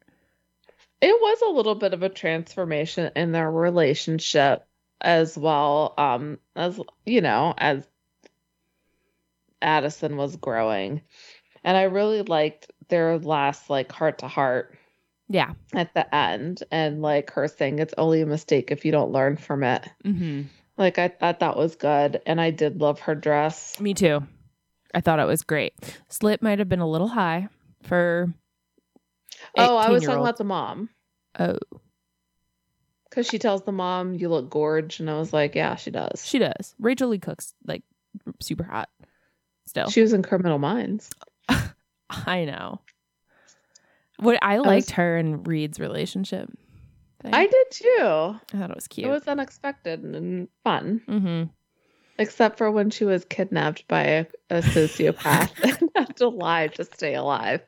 [1.00, 4.66] It was a little bit of a transformation in their relationship
[5.00, 5.92] as well.
[5.98, 7.86] Um, as you know, as
[9.62, 11.02] Addison was growing.
[11.64, 14.76] And I really liked their last like heart to heart
[15.28, 15.52] Yeah.
[15.74, 19.36] at the end and like her saying it's only a mistake if you don't learn
[19.36, 19.88] from it.
[20.04, 20.46] Mhm.
[20.76, 23.80] Like I thought that was good and I did love her dress.
[23.80, 24.22] Me too.
[24.96, 25.74] I thought it was great.
[26.08, 27.48] Slip might have been a little high
[27.82, 28.32] for
[29.56, 30.26] Oh, I was talking 18-year-old.
[30.26, 30.88] about the mom.
[31.38, 31.58] Oh,
[33.10, 34.98] Because she tells the mom, you look gorge.
[35.00, 36.24] And I was like, yeah, she does.
[36.26, 36.74] she does.
[36.78, 37.82] Rachael Leigh Cook's like
[38.40, 38.88] super hot.
[39.66, 39.90] Still.
[39.90, 41.10] She was in Criminal Minds.
[42.10, 42.80] I know.
[44.18, 46.48] What I was- liked her and Reid's relationship.
[47.20, 47.34] thing.
[47.34, 47.98] I did too.
[48.00, 49.06] I thought it was cute.
[49.06, 51.42] It was unexpected and fun, mm-hmm.
[52.18, 55.50] Except for when she was kidnapped by a, a sociopath
[55.80, 57.60] and had to lie to stay alive.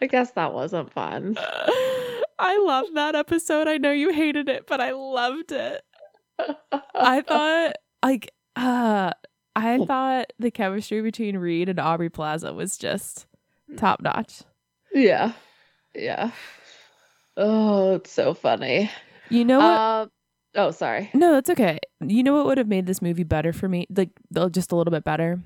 [0.00, 1.36] I guess that wasn't fun.
[2.38, 3.68] I love that episode.
[3.68, 5.82] I know you hated it, but I loved it.
[6.94, 9.12] I thought like uh
[9.54, 13.26] I thought the chemistry between Reid and Aubrey Plaza was just
[13.76, 14.42] top notch.
[14.94, 15.32] yeah,
[15.94, 16.30] yeah.
[17.36, 18.90] Oh, it's so funny.
[19.28, 19.78] You know what?
[19.78, 20.10] Um,
[20.54, 21.10] oh, sorry.
[21.14, 21.78] no, that's okay.
[22.00, 23.86] You know what would have made this movie better for me?
[23.94, 24.10] Like
[24.50, 25.40] just a little bit better?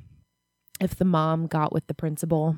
[0.80, 2.56] If the mom got with the principal.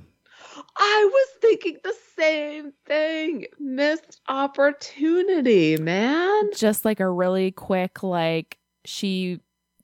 [0.76, 3.46] I was thinking the same thing.
[3.58, 6.50] Missed opportunity, man.
[6.54, 9.40] Just like a really quick like she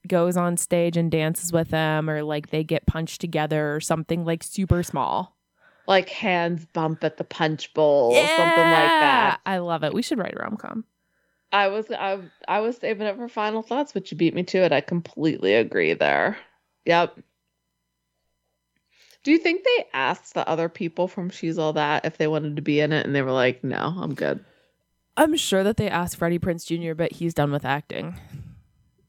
[0.09, 4.25] goes on stage and dances with them or like they get punched together or something
[4.25, 5.37] like super small.
[5.87, 9.41] Like hands bump at the punch bowl, something like that.
[9.45, 9.93] I love it.
[9.95, 10.85] We should write a rom com.
[11.53, 14.59] I was I I was saving it for final thoughts, but you beat me to
[14.59, 14.73] it.
[14.73, 16.39] I completely agree there.
[16.87, 17.19] Yep.
[19.25, 22.57] Do you think they asked the other people from She's All That if they wanted
[22.57, 24.45] to be in it and they were like, no, I'm good?
[25.17, 28.19] I'm sure that they asked Freddie Prinze Jr., but he's done with acting.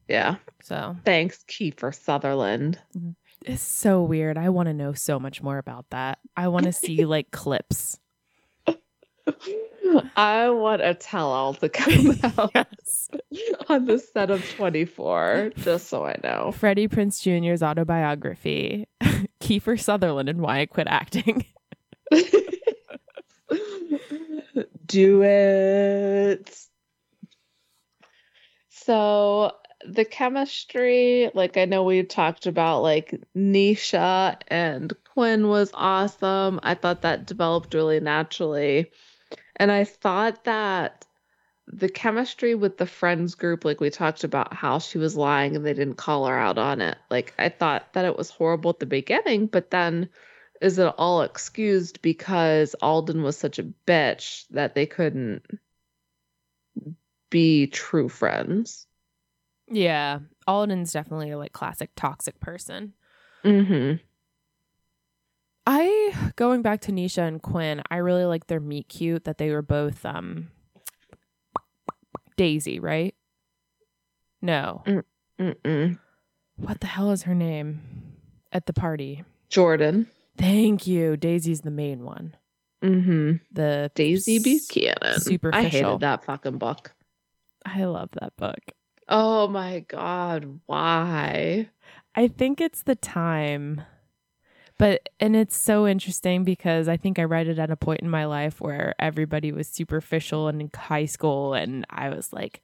[0.07, 0.35] Yeah.
[0.61, 2.77] So Thanks, Kiefer Sutherland.
[3.45, 4.37] it's so weird.
[4.37, 6.19] I want to know so much more about that.
[6.37, 7.97] I want to see like clips.
[10.15, 13.09] I want a tell all to come out Yes.
[13.69, 16.51] on the set of 24, just so I know.
[16.51, 18.87] Freddie Prinze Jr.'s autobiography,
[19.41, 21.45] Kiefer Sutherland and why I quit acting.
[24.85, 26.57] Do it.
[28.69, 29.51] So
[29.85, 36.59] the chemistry, like I know we talked about like Nisha and Quinn was awesome.
[36.63, 38.91] I thought that developed really naturally.
[39.55, 41.05] And I thought that
[41.67, 45.65] the chemistry with the friends group, like we talked about how she was lying and
[45.65, 46.97] they didn't call her out on it.
[47.09, 50.09] Like I thought that it was horrible at the beginning, but then
[50.61, 55.43] is it all excused because Alden was such a bitch that they couldn't
[57.29, 58.87] be true friends?
[59.69, 62.93] Yeah, Alden's definitely a like classic toxic person.
[63.43, 64.03] Mm-hmm.
[65.65, 69.51] I going back to Nisha and Quinn, I really like their meet cute that they
[69.51, 70.49] were both um
[72.35, 73.15] Daisy, right?
[74.41, 74.83] No.
[75.39, 75.99] Mm-mm.
[76.57, 77.81] What the hell is her name
[78.51, 79.23] at the party?
[79.49, 80.07] Jordan.
[80.37, 81.15] Thank you.
[81.15, 82.35] Daisy's the main one.
[82.83, 83.33] Mm-hmm.
[83.51, 85.53] The Daisy Buchanan.
[85.53, 86.93] I hated that fucking book.
[87.65, 88.59] I love that book.
[89.07, 91.69] Oh my god, why?
[92.15, 93.81] I think it's the time.
[94.83, 98.09] But and it's so interesting because I think I read it at a point in
[98.09, 102.61] my life where everybody was superficial and in high school and I was like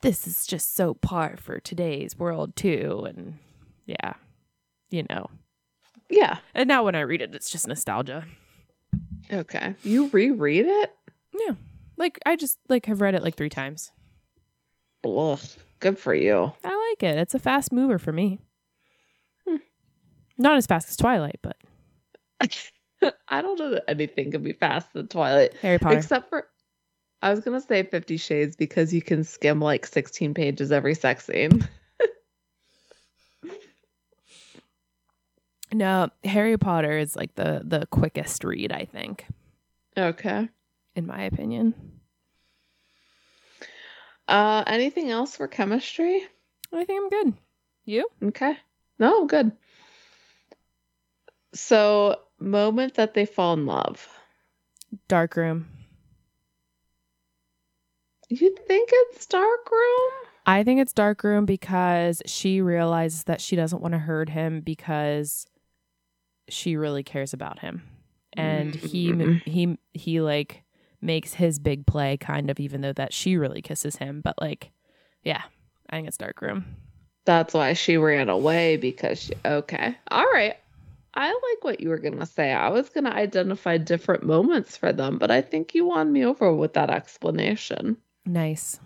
[0.00, 3.38] this is just so par for today's world too and
[3.86, 4.14] yeah.
[4.90, 5.30] You know.
[6.10, 6.38] Yeah.
[6.56, 8.24] And now when I read it it's just nostalgia.
[9.32, 9.76] Okay.
[9.84, 10.92] You reread it?
[11.38, 11.54] Yeah.
[11.96, 13.92] Like I just like have read it like 3 times.
[15.06, 15.38] Ugh.
[15.78, 16.52] Good for you.
[16.64, 17.16] I like it.
[17.16, 18.40] It's a fast mover for me.
[20.38, 21.56] Not as fast as Twilight, but
[23.28, 25.54] I don't know that anything can be faster than Twilight.
[25.62, 25.96] Harry Potter.
[25.98, 26.48] Except for,
[27.22, 31.26] I was gonna say Fifty Shades because you can skim like sixteen pages every sex
[31.26, 31.66] scene.
[35.72, 39.26] No, Harry Potter is like the the quickest read, I think,
[39.96, 40.48] Okay.
[40.94, 41.74] in my opinion.
[44.28, 46.22] Uh, anything else for chemistry?
[46.72, 47.34] I think I'm good.
[47.86, 48.06] You?
[48.22, 48.56] Okay.
[49.00, 49.50] No, good.
[51.54, 54.08] So, moment that they fall in love.
[55.08, 55.68] Dark room.
[58.28, 60.10] You think it's dark room?
[60.46, 64.60] I think it's dark room because she realizes that she doesn't want to hurt him
[64.60, 65.46] because
[66.48, 67.82] she really cares about him.
[68.34, 69.42] And he Mm.
[69.46, 70.64] he he like
[71.00, 74.72] makes his big play kind of even though that she really kisses him, but like
[75.22, 75.42] yeah,
[75.88, 76.66] I think it's dark room.
[77.24, 79.96] That's why she ran away because she, okay.
[80.10, 80.56] All right.
[81.16, 82.52] I like what you were going to say.
[82.52, 86.24] I was going to identify different moments for them, but I think you won me
[86.24, 87.96] over with that explanation.
[88.26, 88.80] Nice.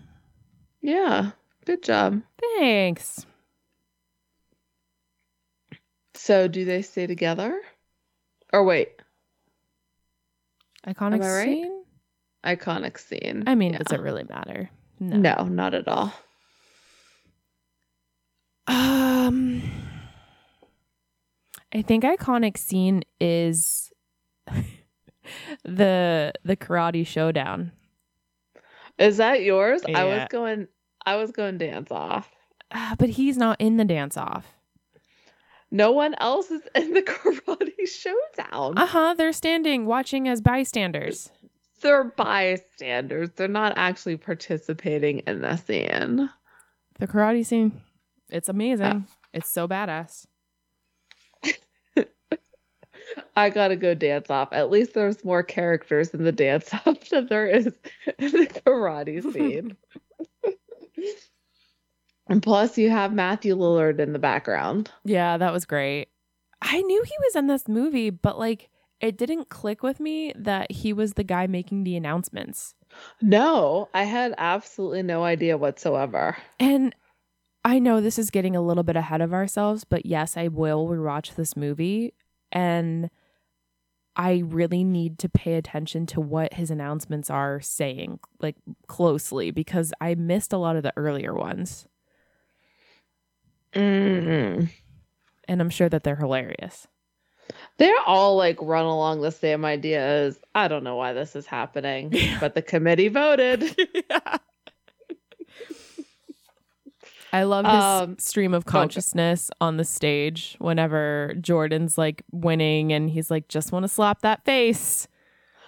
[0.81, 1.31] Yeah.
[1.65, 2.21] Good job.
[2.57, 3.25] Thanks.
[6.13, 7.59] So, do they stay together?
[8.53, 8.91] Or wait,
[10.87, 11.45] Iconic right?
[11.45, 11.83] scene?
[12.43, 13.43] iconic scene.
[13.47, 13.79] I mean, Yeah.
[13.79, 14.69] does it really matter?
[14.99, 16.13] No, not at all.
[18.67, 19.61] Um,
[21.73, 23.91] I think iconic scene is
[25.63, 27.71] the the karate showdown.
[28.97, 29.81] Is that yours?
[29.93, 30.67] I was going
[31.05, 32.29] I was going dance off.
[32.71, 34.45] Ah, but he's not in the dance off.
[35.71, 38.77] No one else is in the karate showdown.
[38.77, 39.15] Uh huh.
[39.17, 41.31] They're standing watching as bystanders.
[41.81, 43.29] They're bystanders.
[43.35, 46.29] They're not actually participating in the scene.
[46.99, 47.81] The karate scene.
[48.29, 49.05] It's amazing.
[49.07, 49.13] Oh.
[49.33, 50.25] It's so badass.
[53.35, 54.49] I gotta go dance off.
[54.51, 57.67] At least there's more characters in the dance off than there is
[58.17, 59.75] in the karate scene.
[62.27, 64.91] and plus, you have Matthew Lillard in the background.
[65.03, 66.09] Yeah, that was great.
[66.61, 70.71] I knew he was in this movie, but like it didn't click with me that
[70.71, 72.75] he was the guy making the announcements.
[73.21, 76.37] No, I had absolutely no idea whatsoever.
[76.59, 76.93] And
[77.63, 80.87] I know this is getting a little bit ahead of ourselves, but yes, I will
[80.87, 82.13] rewatch this movie.
[82.51, 83.09] And
[84.15, 88.55] I really need to pay attention to what his announcements are saying, like
[88.87, 91.87] closely, because I missed a lot of the earlier ones.
[93.73, 94.69] Mm.
[95.47, 96.87] And I'm sure that they're hilarious.
[97.77, 100.39] They're all like run along the same ideas.
[100.53, 103.63] I don't know why this is happening, but the committee voted.
[104.09, 104.37] yeah.
[107.31, 113.09] I love his Um, stream of consciousness on the stage whenever Jordan's like winning and
[113.09, 115.07] he's like, just want to slap that face.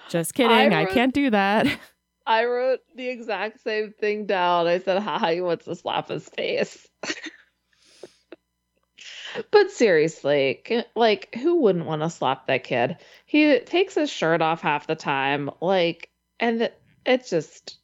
[0.10, 0.74] Just kidding.
[0.74, 1.68] I, wrote- can't do that.
[2.28, 4.68] I wrote the exact same thing down.
[4.68, 6.88] I said, haha, he wants to slap his face.
[9.52, 10.62] but seriously,
[10.96, 12.98] like, who wouldn't want to slap that kid?
[13.26, 15.50] He takes his shirt off half the time.
[15.62, 16.10] Like,
[16.40, 17.78] and it, it just.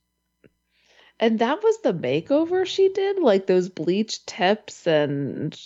[1.19, 5.59] And that was the makeover she did, like those bleach tips, and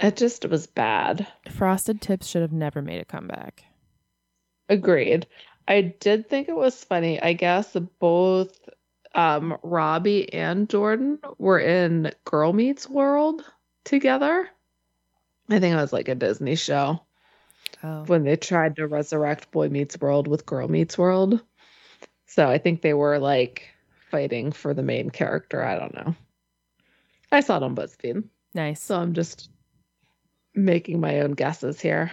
[0.00, 1.26] it just was bad.
[1.50, 3.62] Frosted Tips should have never made a comeback.
[4.68, 5.26] Agreed.
[5.68, 7.22] I did think it was funny.
[7.22, 8.58] I guess both
[9.14, 13.44] um, Robbie and Jordan were in Girl Meets World
[13.84, 14.48] together.
[15.48, 17.00] I think it was like a Disney show
[17.82, 18.04] Oh.
[18.06, 21.40] when they tried to resurrect Boy Meets World with Girl Meets World.
[22.26, 23.68] So I think they were like
[24.10, 25.62] fighting for the main character.
[25.62, 26.14] I don't know.
[27.32, 28.24] I saw it on BuzzFeed.
[28.54, 28.82] Nice.
[28.82, 29.50] So I'm just
[30.54, 32.12] making my own guesses here.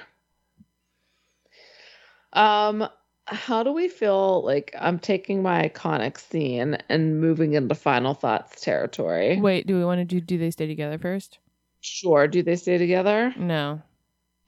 [2.34, 2.88] Um,
[3.26, 8.62] how do we feel like I'm taking my iconic scene and moving into final thoughts
[8.62, 9.40] territory?
[9.40, 11.40] Wait, do we want to do do they stay together first?
[11.82, 12.28] Sure.
[12.28, 13.34] Do they stay together?
[13.38, 13.82] No.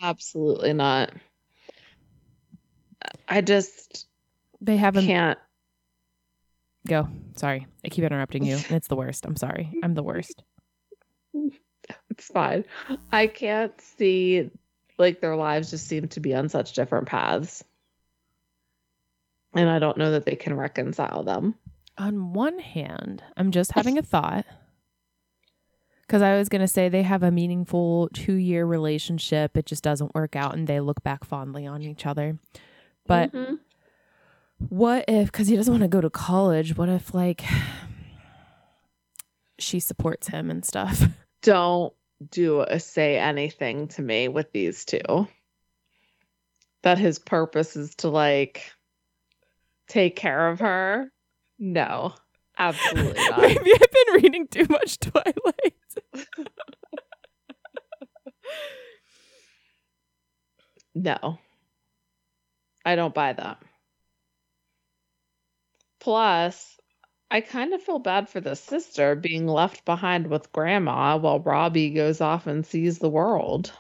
[0.01, 1.11] Absolutely not.
[3.27, 4.07] I just
[4.61, 5.39] They haven't can't.
[6.89, 7.07] Go.
[7.37, 7.65] Sorry.
[7.85, 8.57] I keep interrupting you.
[8.69, 9.25] It's the worst.
[9.25, 9.71] I'm sorry.
[9.83, 10.43] I'm the worst.
[12.11, 12.65] It's fine.
[13.11, 14.49] I can't see
[14.97, 17.63] like their lives just seem to be on such different paths.
[19.53, 21.55] And I don't know that they can reconcile them.
[21.97, 24.45] On one hand, I'm just having a thought.
[26.01, 29.55] Because I was going to say they have a meaningful two year relationship.
[29.55, 32.37] It just doesn't work out and they look back fondly on each other.
[33.05, 33.59] But Mhm.
[34.67, 37.43] What if, because he doesn't want to go to college, what if, like,
[39.57, 41.03] she supports him and stuff?
[41.41, 41.93] don't
[42.29, 45.27] do a say anything to me with these two.
[46.83, 48.71] That his purpose is to like
[49.87, 51.11] take care of her.
[51.57, 52.13] No,
[52.57, 53.41] absolutely not.
[53.41, 55.73] Maybe I've been reading too much Twilight.
[60.95, 61.37] No.
[62.83, 63.61] I don't buy that.
[66.09, 66.79] Plus,
[67.29, 71.91] I kind of feel bad for the sister being left behind with grandma while Robbie
[71.91, 73.71] goes off and sees the world.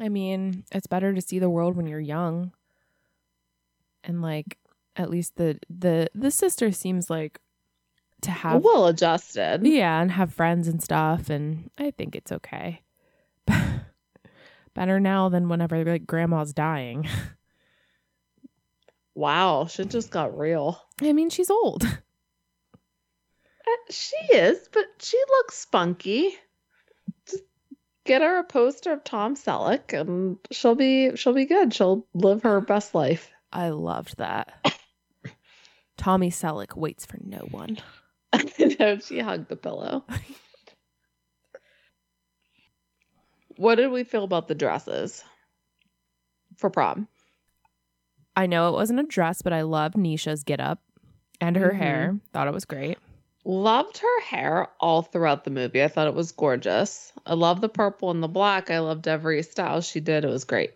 [0.00, 2.50] I mean, it's better to see the world when you're young.
[4.02, 4.58] And like
[4.96, 7.38] at least the the the sister seems like
[8.22, 9.64] to have well adjusted.
[9.64, 12.82] yeah, and have friends and stuff and I think it's okay.
[14.74, 17.08] better now than whenever like grandma's dying.
[19.14, 20.80] Wow, shit just got real.
[21.00, 21.84] I mean, she's old.
[23.66, 26.34] Uh, She is, but she looks spunky.
[27.26, 27.44] Just
[28.04, 31.72] get her a poster of Tom Selleck, and she'll be she'll be good.
[31.72, 33.30] She'll live her best life.
[33.50, 34.52] I loved that.
[35.96, 37.78] Tommy Selleck waits for no one.
[38.34, 40.04] I know she hugged the pillow.
[43.56, 45.24] what did we feel about the dresses
[46.58, 47.08] for prom?
[48.36, 50.80] I know it wasn't a dress, but I loved Nisha's get up
[51.40, 51.76] and her Mhm.
[51.76, 52.20] hair.
[52.32, 52.98] Thought it was great.
[53.44, 55.82] Loved her hair all throughout the movie.
[55.84, 57.12] I thought it was gorgeous.
[57.26, 58.70] I love the purple and the black.
[58.70, 60.24] I loved every style she did.
[60.24, 60.72] It was great.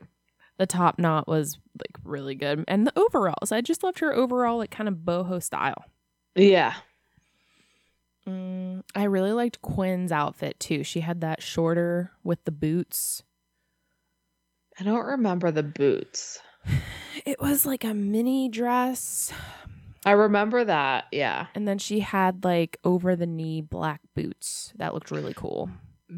[0.59, 2.65] The top knot was like really good.
[2.69, 3.53] And the overalls.
[3.53, 5.85] I just loved her overall, like kind of boho style.
[6.35, 6.75] Yeah.
[8.27, 10.85] Mm, I really liked Quinn's outfit too.
[10.85, 13.23] She had that shorter with the boots.
[14.79, 16.41] I don't remember the boots.
[17.25, 19.33] It was like a mini dress.
[20.05, 21.07] I remember that.
[21.13, 21.47] Yeah.
[21.55, 24.73] And then she had like over the knee black boots.
[24.77, 25.71] That looked really cool.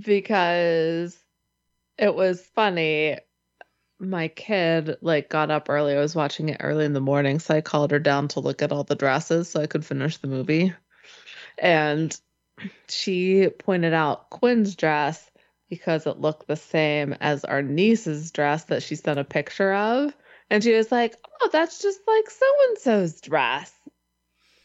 [0.04, 1.16] because
[1.98, 3.18] it was funny.
[3.98, 5.94] My kid like got up early.
[5.94, 8.62] I was watching it early in the morning, so I called her down to look
[8.62, 10.72] at all the dresses so I could finish the movie.
[11.58, 12.18] And
[12.88, 15.30] she pointed out Quinn's dress
[15.68, 20.14] because it looked the same as our niece's dress that she sent a picture of.
[20.50, 23.72] And she was like, "Oh, that's just like so and so's dress."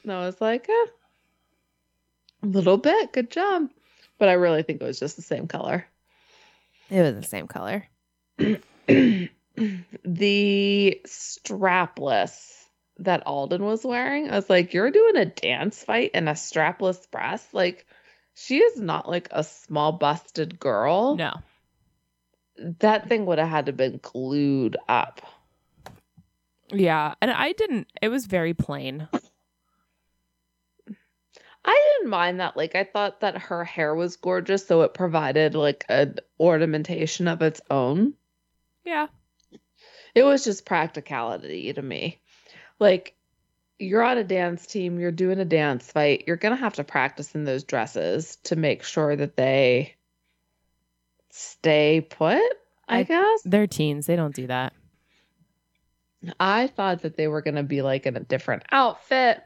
[0.04, 0.86] And I was like, eh,
[2.44, 3.70] "A little bit, good job."
[4.18, 5.86] But I really think it was just the same color.
[6.90, 7.88] It was the same color.
[8.38, 8.62] the
[11.06, 12.52] strapless
[13.00, 17.10] that Alden was wearing, I was like, you're doing a dance fight in a strapless
[17.10, 17.54] breast?
[17.54, 17.86] Like,
[18.34, 21.16] she is not like a small busted girl.
[21.16, 21.34] No.
[22.80, 25.22] That thing would have had to been glued up.
[26.70, 27.14] Yeah.
[27.22, 29.08] And I didn't, it was very plain.
[31.68, 32.56] I didn't mind that.
[32.56, 37.42] Like, I thought that her hair was gorgeous, so it provided like an ornamentation of
[37.42, 38.14] its own.
[38.84, 39.08] Yeah.
[40.14, 42.22] It was just practicality to me.
[42.80, 43.16] Like,
[43.80, 46.84] you're on a dance team, you're doing a dance fight, you're going to have to
[46.84, 49.96] practice in those dresses to make sure that they
[51.32, 52.42] stay put,
[52.88, 53.42] I, I- guess.
[53.44, 54.06] They're teens.
[54.06, 54.74] They don't do that.
[56.40, 59.44] I thought that they were going to be like in a different outfit.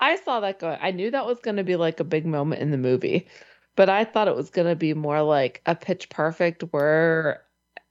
[0.00, 0.78] I saw that going.
[0.80, 3.28] I knew that was going to be like a big moment in the movie,
[3.76, 7.42] but I thought it was going to be more like a pitch perfect where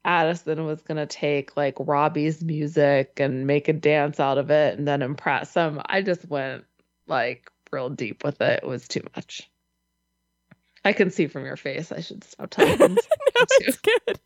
[0.04, 4.78] Addison was going to take like Robbie's music and make a dance out of it
[4.78, 5.82] and then impress him.
[5.86, 6.66] I just went
[7.08, 8.62] like real deep with it.
[8.64, 9.50] It was too much.
[10.84, 11.92] I can see from your face.
[11.92, 12.78] I should stop them.
[12.80, 12.98] no,
[13.60, 14.20] it's good.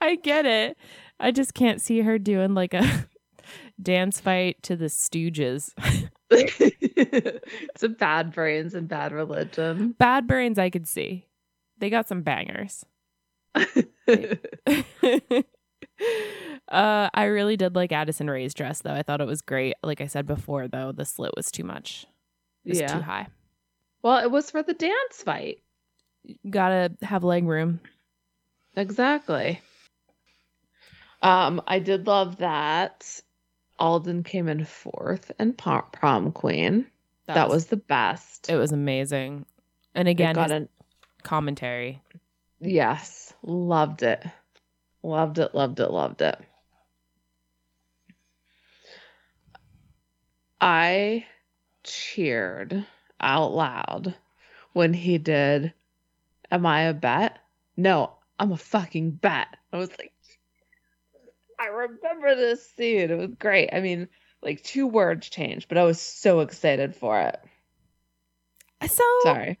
[0.00, 0.76] I get it.
[1.20, 3.06] I just can't see her doing like a
[3.80, 5.72] dance fight to the Stooges.
[6.30, 9.94] it's a bad brains and bad religion.
[9.98, 11.26] Bad Brains, I could see.
[11.78, 12.84] They got some bangers.
[13.54, 13.72] uh,
[16.68, 18.94] I really did like Addison Rae's dress, though.
[18.94, 19.74] I thought it was great.
[19.82, 22.06] Like I said before, though, the slit was too much.
[22.64, 23.26] It was too high.
[24.02, 25.62] Well, it was for the dance fight.
[26.48, 27.80] Gotta have leg room.
[28.76, 29.60] Exactly.
[31.22, 33.20] Um, I did love that
[33.80, 36.86] Alden came in fourth and prom, queen.
[37.26, 38.50] That, was, the best.
[38.50, 39.46] it was amazing.
[39.94, 40.68] And again, got an
[41.22, 42.02] commentary.
[42.60, 44.24] yes, loved it,
[45.02, 46.38] loved it, loved it, loved it.
[50.60, 51.24] I
[51.84, 52.84] cheered
[53.20, 54.14] out loud
[54.72, 55.72] when he did.
[56.50, 57.38] Am I a bet?
[57.76, 59.46] No, I'm a fucking bet.
[59.72, 60.12] I was like,
[61.60, 63.10] I remember this scene.
[63.10, 63.68] It was great.
[63.72, 64.08] I mean,
[64.42, 67.38] like two words changed, but I was so excited for it.
[68.80, 69.58] Uh, so Sorry.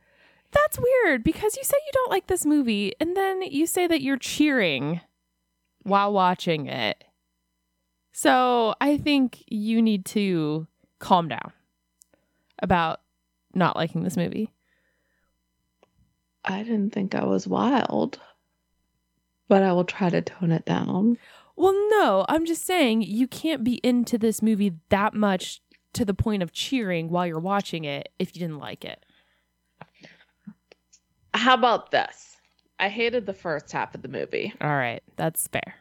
[0.50, 4.00] that's weird because you say you don't like this movie and then you say that
[4.00, 5.02] you're cheering
[5.82, 7.04] while watching it.
[8.12, 10.66] So I think you need to
[11.00, 11.52] calm down
[12.62, 13.00] about
[13.54, 14.50] not liking this movie.
[16.44, 18.18] I didn't think I was wild,
[19.48, 21.18] but I will try to tone it down.
[21.60, 25.60] Well, no, I'm just saying you can't be into this movie that much
[25.92, 29.04] to the point of cheering while you're watching it if you didn't like it.
[31.34, 32.38] How about this?
[32.78, 34.54] I hated the first half of the movie.
[34.58, 35.74] All right, that's fair.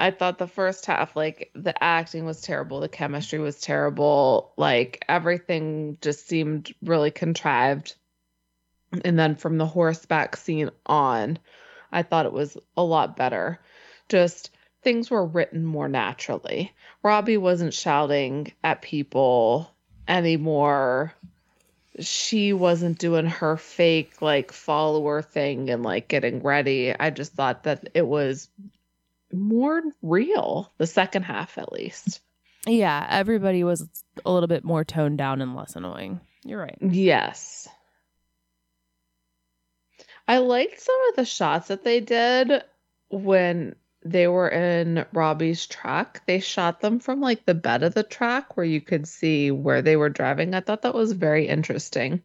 [0.00, 5.04] I thought the first half, like the acting was terrible, the chemistry was terrible, like
[5.08, 7.94] everything just seemed really contrived.
[9.04, 11.38] And then from the horseback scene on,
[11.92, 13.60] I thought it was a lot better.
[14.10, 14.50] Just
[14.82, 16.72] things were written more naturally.
[17.02, 19.72] Robbie wasn't shouting at people
[20.06, 21.14] anymore.
[21.98, 26.94] She wasn't doing her fake like follower thing and like getting ready.
[26.98, 28.48] I just thought that it was
[29.32, 32.20] more real, the second half at least.
[32.66, 33.88] Yeah, everybody was
[34.24, 36.20] a little bit more toned down and less annoying.
[36.44, 36.76] You're right.
[36.80, 37.68] Yes.
[40.28, 42.62] I liked some of the shots that they did
[43.08, 46.22] when they were in Robbie's truck.
[46.26, 49.82] They shot them from like the bed of the truck where you could see where
[49.82, 50.54] they were driving.
[50.54, 52.22] I thought that was very interesting.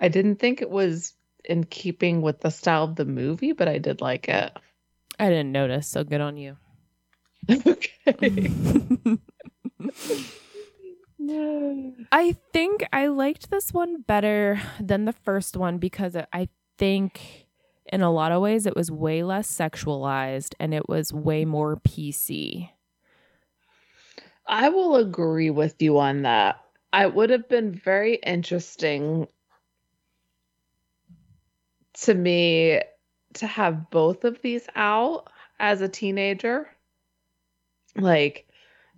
[0.00, 1.14] I didn't think it was
[1.44, 4.52] in keeping with the style of the movie, but I did like it.
[5.18, 6.56] I didn't notice, so good on you.
[7.66, 8.50] okay.
[12.10, 16.48] I think I liked this one better than the first one because I
[16.78, 17.47] think
[17.92, 21.76] in a lot of ways it was way less sexualized and it was way more
[21.76, 22.70] PC.
[24.48, 26.64] I will agree with you on that.
[26.92, 29.28] I would have been very interesting
[31.94, 32.80] to me
[33.34, 36.68] to have both of these out as a teenager.
[37.96, 38.48] Like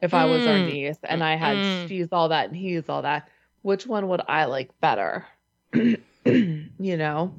[0.01, 0.67] if I was our Mm.
[0.67, 1.89] niece and I had Mm.
[1.89, 3.29] she's all that and he's all that,
[3.63, 5.27] which one would I like better?
[5.73, 7.35] you know,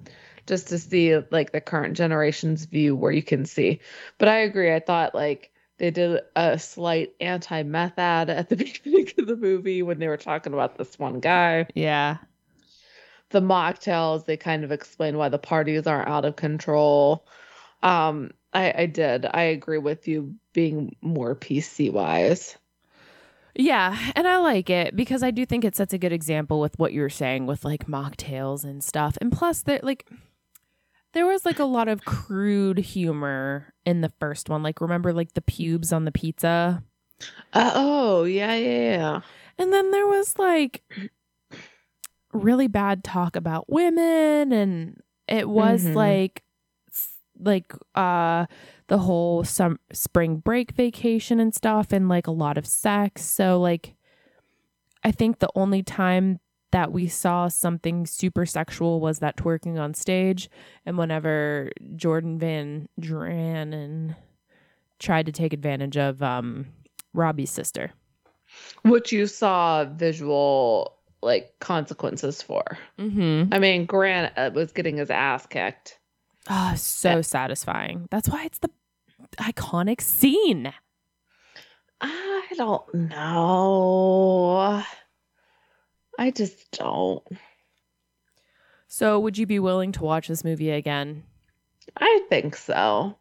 [0.52, 3.80] just to see like the current generation's view where you can see.
[4.18, 4.74] But I agree.
[4.74, 9.38] I thought like they did a slight anti meth ad at the beginning of the
[9.38, 11.68] movie when they were talking about this one guy.
[11.74, 12.18] Yeah.
[13.30, 17.26] The mocktails, they kind of explain why the parties aren't out of control.
[17.82, 19.26] Um, I, I did.
[19.26, 22.58] I agree with you being more PC wise.
[23.56, 26.78] Yeah, and I like it because I do think it sets a good example with
[26.78, 29.18] what you were saying with like mocktails and stuff.
[29.22, 30.10] And plus there like
[31.14, 34.64] there was like a lot of crude humor in the first one.
[34.64, 36.84] Like remember like the pubes on the pizza?
[37.54, 39.22] Uh, oh, yeah, yeah, yeah.
[39.58, 40.84] And then there was like
[42.34, 45.96] really bad talk about women and it was Mhm.
[45.96, 46.44] like
[47.40, 48.46] like uh
[48.88, 53.60] the whole some spring break vacation and stuff and like a lot of sex so
[53.60, 53.96] like
[55.04, 56.40] i think the only time
[56.72, 60.50] that we saw something super sexual was that twerking on stage
[60.86, 64.16] and whenever jordan van draanen
[65.00, 66.68] tried to take advantage of um
[67.14, 67.92] robbie's sister
[68.84, 72.64] Which you saw visual like consequences for.
[73.00, 76.00] mm-hmm I mean, Grant uh, was getting his ass kicked.
[76.50, 78.08] Oh, so satisfying.
[78.10, 78.70] That's why it's the
[79.38, 80.74] iconic scene.
[82.02, 84.84] I don't know.
[86.22, 87.24] I just don't.
[88.88, 91.24] So, would you be willing to watch this movie again?
[91.98, 93.18] I think so.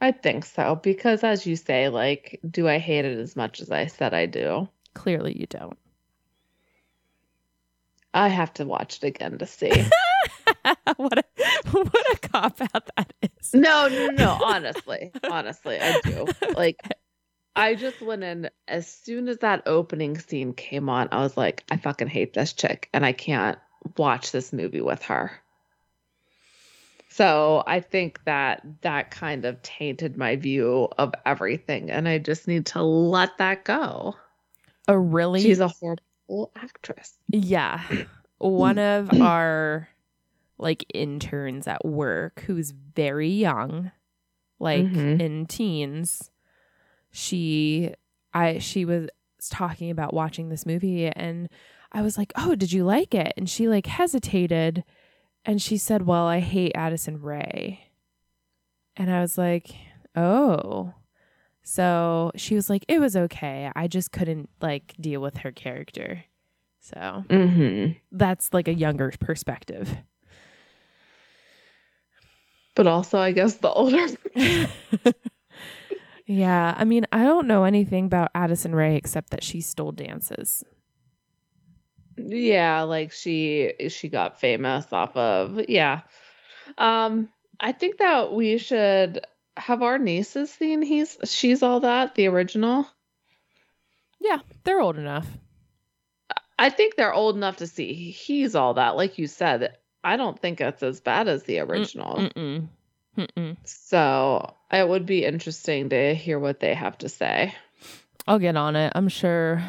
[0.00, 3.72] I think so because, as you say, like, do I hate it as much as
[3.72, 4.68] I said I do?
[4.94, 5.76] Clearly, you don't.
[8.14, 9.70] I have to watch it again to see.
[10.96, 11.24] what a
[11.72, 13.54] what a cop out that is.
[13.54, 14.38] no, no, no.
[14.44, 16.28] Honestly, honestly, I do.
[16.56, 16.80] Like,
[17.54, 21.08] I just went in as soon as that opening scene came on.
[21.12, 23.58] I was like, I fucking hate this chick, and I can't
[23.96, 25.32] watch this movie with her.
[27.10, 32.48] So I think that that kind of tainted my view of everything, and I just
[32.48, 34.16] need to let that go.
[34.88, 37.14] a really She's a horrible actress.
[37.28, 37.82] yeah.
[38.38, 39.88] One of our
[40.58, 43.92] like interns at work who's very young,
[44.58, 45.20] like Mhm.
[45.20, 46.30] in teens,
[47.12, 47.94] she
[48.34, 49.08] I she was
[49.50, 51.48] talking about watching this movie and
[51.92, 54.82] I was like, "Oh, did you like it?" And she like hesitated
[55.44, 57.86] and she said, "Well, I hate Addison Rae."
[58.96, 59.70] And I was like,
[60.16, 60.94] "Oh."
[61.62, 63.70] So she was like, "It was okay.
[63.76, 66.24] I just couldn't like deal with her character."
[66.80, 67.92] So Mm-hmm.
[68.10, 69.96] that's like a younger perspective.
[72.74, 74.06] But also, I guess the older.
[76.26, 80.64] yeah, I mean, I don't know anything about Addison Rae except that she stole dances.
[82.16, 86.02] yeah, like she she got famous off of yeah.
[86.78, 87.28] Um,
[87.58, 89.24] I think that we should
[89.56, 92.86] have our nieces seen he's she's all that the original.
[94.20, 95.26] Yeah, they're old enough.
[96.58, 98.96] I think they're old enough to see he's all that.
[98.96, 102.16] Like you said, I don't think it's as bad as the original.
[102.16, 102.68] Mm-mm.
[103.18, 103.56] Mm-mm.
[103.64, 107.54] So it would be interesting to hear what they have to say.
[108.26, 108.92] I'll get on it.
[108.94, 109.62] I'm sure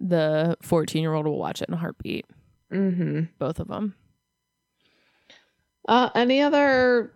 [0.00, 2.26] the 14 year old will watch it in a heartbeat.
[2.72, 3.22] Mm-hmm.
[3.38, 3.94] Both of them.
[5.86, 7.12] Uh, any other?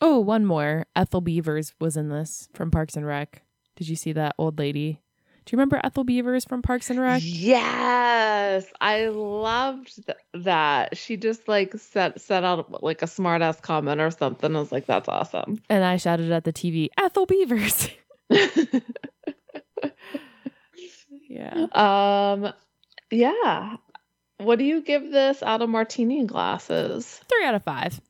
[0.00, 0.86] Oh, one more.
[0.96, 3.42] Ethel Beavers was in this from Parks and Rec.
[3.76, 5.01] Did you see that old lady?
[5.44, 7.20] Do you remember Ethel Beavers from Parks and Rec?
[7.24, 10.96] Yes, I loved th- that.
[10.96, 14.54] She just like set set out like a smart ass comment or something.
[14.54, 15.60] I was like, that's awesome.
[15.68, 17.90] And I shouted at the TV, Ethel Beavers.
[21.28, 21.66] yeah.
[21.72, 22.52] um,
[23.10, 23.76] yeah.
[24.38, 27.20] What do you give this out of martini glasses?
[27.28, 28.00] Three out of five.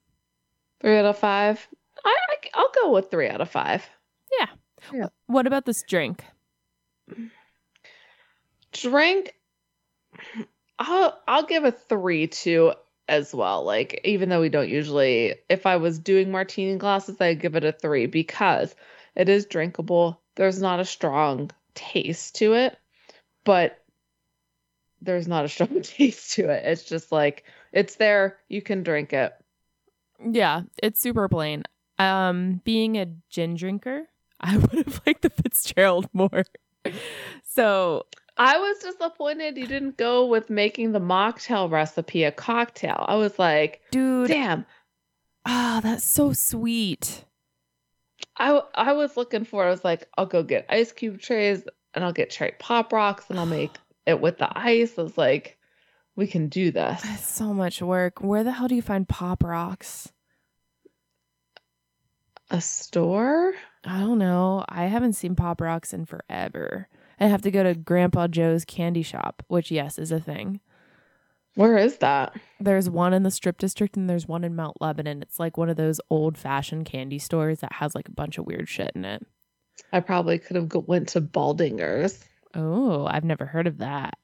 [0.81, 1.67] Three out of five.
[2.05, 3.89] I, I I'll go with three out of five.
[4.93, 5.07] Yeah.
[5.27, 6.25] What about this drink?
[8.73, 9.35] Drink.
[10.79, 12.73] I'll I'll give a three too
[13.09, 13.65] as well.
[13.65, 17.65] Like even though we don't usually, if I was doing martini glasses, I'd give it
[17.65, 18.75] a three because
[19.15, 20.21] it is drinkable.
[20.37, 22.77] There's not a strong taste to it,
[23.45, 23.79] but
[25.01, 26.65] there's not a strong taste to it.
[26.65, 28.39] It's just like it's there.
[28.49, 29.33] You can drink it.
[30.25, 31.65] Yeah, it's super plain.
[31.99, 34.09] Um, being a gin drinker,
[34.41, 36.45] I would have liked the Fitzgerald more.
[37.45, 38.07] So
[38.37, 43.05] I was disappointed you didn't go with making the mocktail recipe a cocktail.
[43.09, 44.67] I was like, dude, damn.
[45.45, 47.25] ah, that's so sweet.
[48.37, 49.65] I I was looking for.
[49.65, 51.63] I was like, I'll go get ice cube trays
[51.95, 53.77] and I'll get cherry pop rocks and I'll make
[54.07, 54.99] it with the ice.
[54.99, 55.59] I was like,
[56.17, 57.03] we can do this.
[57.05, 58.23] It's so much work.
[58.23, 60.11] Where the hell do you find pop rocks?
[62.53, 63.55] A store?
[63.83, 64.63] I don't know.
[64.69, 66.87] I haven't seen pop rocks in forever.
[67.19, 70.61] I have to go to Grandpa Joe's candy shop, which yes is a thing.
[71.55, 72.39] Where is that?
[72.61, 75.23] There's one in the Strip District and there's one in Mount Lebanon.
[75.23, 78.45] It's like one of those old fashioned candy stores that has like a bunch of
[78.45, 79.27] weird shit in it.
[79.91, 82.23] I probably could have went to Baldinger's.
[82.55, 84.19] Oh, I've never heard of that.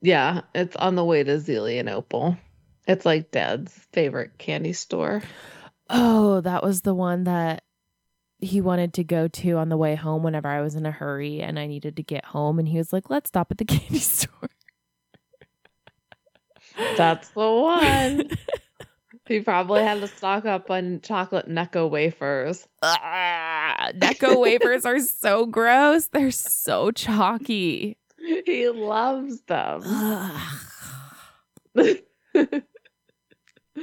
[0.00, 2.38] Yeah, it's on the way to Zelienople.
[2.86, 5.20] It's like Dad's favorite candy store.
[5.88, 7.62] Oh, that was the one that
[8.38, 11.40] he wanted to go to on the way home whenever I was in a hurry
[11.40, 12.58] and I needed to get home.
[12.58, 14.50] And he was like, let's stop at the candy store.
[16.96, 18.28] That's the one.
[19.26, 22.66] he probably had to stock up on chocolate Necco wafers.
[22.82, 26.08] Ah, Necco wafers are so gross.
[26.08, 27.96] They're so chalky.
[28.46, 29.82] He loves them.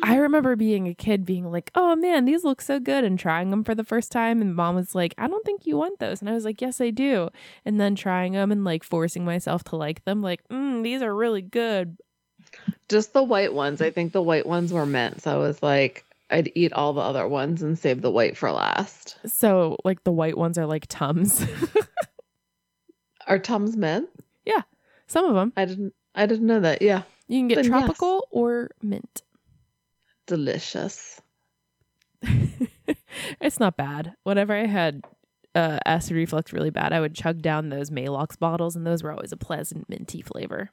[0.02, 3.49] I remember being a kid being like, oh man, these look so good and trying
[3.52, 4.41] them for the first time.
[4.41, 6.20] And mom was like, I don't think you want those.
[6.22, 7.30] And I was like, yes, I do.
[7.65, 11.14] And then trying them and like forcing myself to like them, like, mm, these are
[11.14, 11.98] really good.
[12.90, 13.82] Just the white ones.
[13.82, 15.22] I think the white ones were mint.
[15.22, 18.52] So I was like, I'd eat all the other ones and save the white for
[18.52, 19.18] last.
[19.26, 21.45] So, like, the white ones are like Tums.
[23.28, 24.10] Are Tums mint?
[24.45, 24.61] Yeah,
[25.07, 25.53] some of them.
[25.56, 25.94] I didn't.
[26.15, 26.82] I didn't know that.
[26.82, 27.70] Yeah, You can get Then yes.
[27.72, 29.22] tropical or mint.
[30.28, 31.22] Delicious.
[33.41, 34.14] it's not bad.
[34.24, 35.04] Whenever I had
[35.56, 39.12] uh, acid reflux really bad, I would chug down those Maalox bottles, and those were
[39.12, 40.72] always a pleasant minty flavor.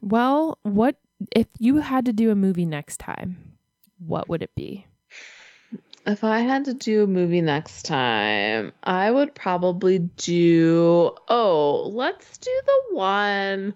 [0.00, 0.96] Well, what
[1.34, 3.56] if you had to do a movie next time?
[3.98, 4.86] What would it be?
[6.06, 11.14] If I had to do a movie next time, I would probably do.
[11.28, 13.74] Oh, let's do the one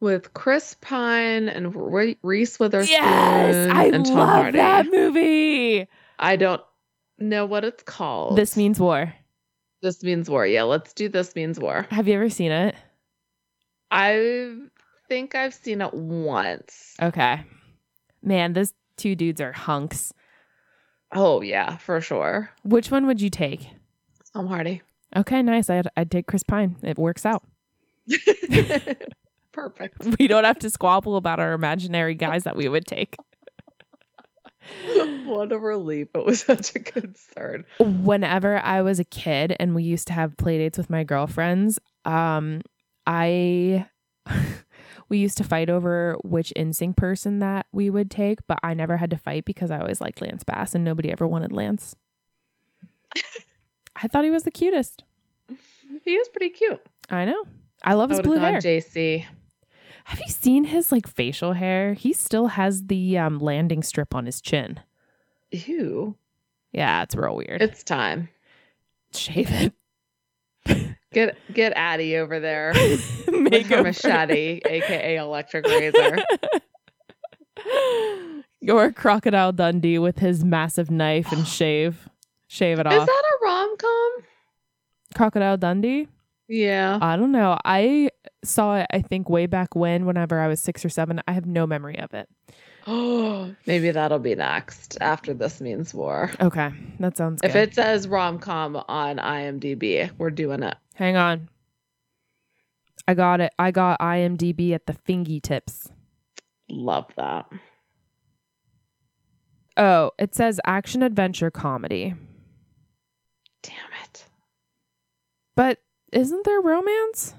[0.00, 1.74] with Chris Pine and
[2.22, 4.58] Reese Witherspoon Yes, I and Tom love Hardy.
[4.58, 5.86] that movie.
[6.18, 6.62] I don't
[7.18, 8.36] know what it's called.
[8.36, 9.12] This means war.
[9.82, 10.46] This means war.
[10.46, 11.86] Yeah, let's do this means war.
[11.90, 12.74] Have you ever seen it?
[13.90, 14.56] I
[15.08, 16.94] think I've seen it once.
[17.02, 17.42] Okay,
[18.22, 20.12] man, those two dudes are hunks.
[21.12, 22.50] Oh yeah, for sure.
[22.62, 23.68] Which one would you take?
[24.32, 24.82] Tom Hardy.
[25.16, 25.68] Okay, nice.
[25.68, 26.76] I'd, I'd take Chris Pine.
[26.84, 27.42] It works out.
[29.52, 30.04] Perfect.
[30.18, 33.16] We don't have to squabble about our imaginary guys that we would take.
[35.24, 36.08] what a relief.
[36.14, 37.64] It was such a concern.
[37.78, 41.78] Whenever I was a kid and we used to have play dates with my girlfriends,
[42.04, 42.62] um,
[43.06, 43.86] I
[45.08, 48.96] we used to fight over which NSYNC person that we would take, but I never
[48.96, 51.96] had to fight because I always liked Lance Bass and nobody ever wanted Lance.
[53.96, 55.04] I thought he was the cutest.
[56.04, 56.80] He is pretty cute.
[57.10, 57.44] I know.
[57.82, 58.58] I love I his blue hair.
[58.60, 59.26] JC.
[60.10, 61.94] Have you seen his like facial hair?
[61.94, 64.80] He still has the um, landing strip on his chin.
[65.52, 66.16] Ew.
[66.72, 67.62] Yeah, it's real weird.
[67.62, 68.28] It's time.
[69.12, 69.72] Shave it.
[71.12, 72.72] Get get Addie over there
[73.28, 76.18] Make her machete, aka electric razor.
[78.60, 82.08] Your Crocodile Dundee with his massive knife and shave.
[82.48, 82.94] Shave it off.
[82.94, 84.10] Is that a rom com?
[85.14, 86.08] Crocodile Dundee?
[86.50, 86.98] Yeah.
[87.00, 87.56] I don't know.
[87.64, 88.10] I
[88.42, 91.22] saw it, I think, way back when, whenever I was six or seven.
[91.28, 92.28] I have no memory of it.
[92.88, 96.32] Oh, maybe that'll be next after this means war.
[96.40, 97.50] Okay, that sounds good.
[97.50, 100.74] If it says rom com on IMDb, we're doing it.
[100.96, 101.48] Hang on.
[103.06, 103.52] I got it.
[103.56, 105.88] I got IMDb at the fingy tips.
[106.68, 107.46] Love that.
[109.76, 112.14] Oh, it says action adventure comedy.
[113.62, 113.74] Damn
[114.04, 114.24] it.
[115.54, 115.78] But
[116.12, 117.34] isn't there romance?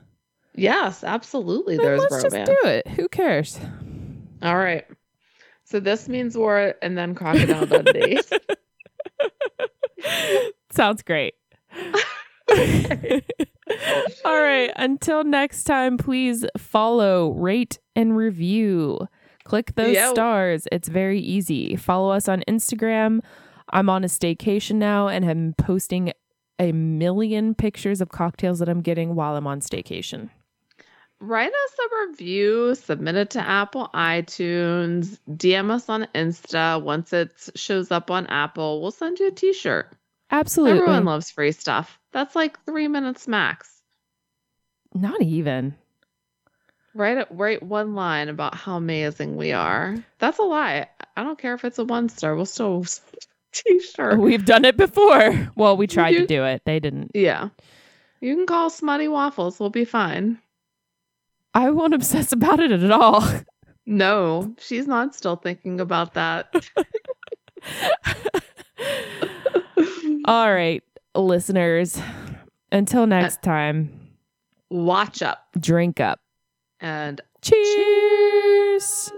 [0.55, 1.77] Yes, absolutely.
[1.77, 2.49] Then There's let's romance.
[2.49, 2.87] just do it.
[2.89, 3.59] Who cares?
[4.41, 4.85] All right.
[5.63, 8.19] So this means war and then Crocodile Dundee.
[10.71, 11.35] Sounds great.
[14.25, 14.71] All right.
[14.75, 18.99] Until next time, please follow, rate, and review.
[19.43, 20.11] Click those Yeah.
[20.11, 20.67] stars.
[20.71, 21.75] It's very easy.
[21.75, 23.21] Follow us on Instagram.
[23.69, 26.11] I'm on a staycation now and I'm posting
[26.61, 30.29] a million pictures of cocktails that I'm getting while I'm on staycation.
[31.19, 36.81] Write us a review, submit it to Apple iTunes, DM us on Insta.
[36.81, 39.91] Once it shows up on Apple, we'll send you a t shirt.
[40.29, 40.79] Absolutely.
[40.79, 41.99] Everyone loves free stuff.
[42.11, 43.81] That's like three minutes max.
[44.93, 45.75] Not even.
[46.93, 49.95] Write it, write one line about how amazing we are.
[50.19, 50.89] That's a lie.
[51.15, 52.35] I don't care if it's a one star.
[52.35, 52.85] We'll still
[53.51, 54.19] t shirt.
[54.19, 55.51] We've done it before.
[55.55, 56.63] Well, we tried to do it.
[56.65, 57.11] They didn't.
[57.13, 57.49] Yeah.
[58.21, 59.59] You can call Smutty Waffles.
[59.59, 60.39] We'll be fine.
[61.53, 63.25] I won't obsess about it at all.
[63.85, 66.53] No, she's not still thinking about that.
[70.25, 70.83] all right,
[71.15, 71.99] listeners.
[72.71, 73.97] Until uh, next time,
[74.69, 76.19] Watch up drink up.
[76.79, 79.11] and Cheers.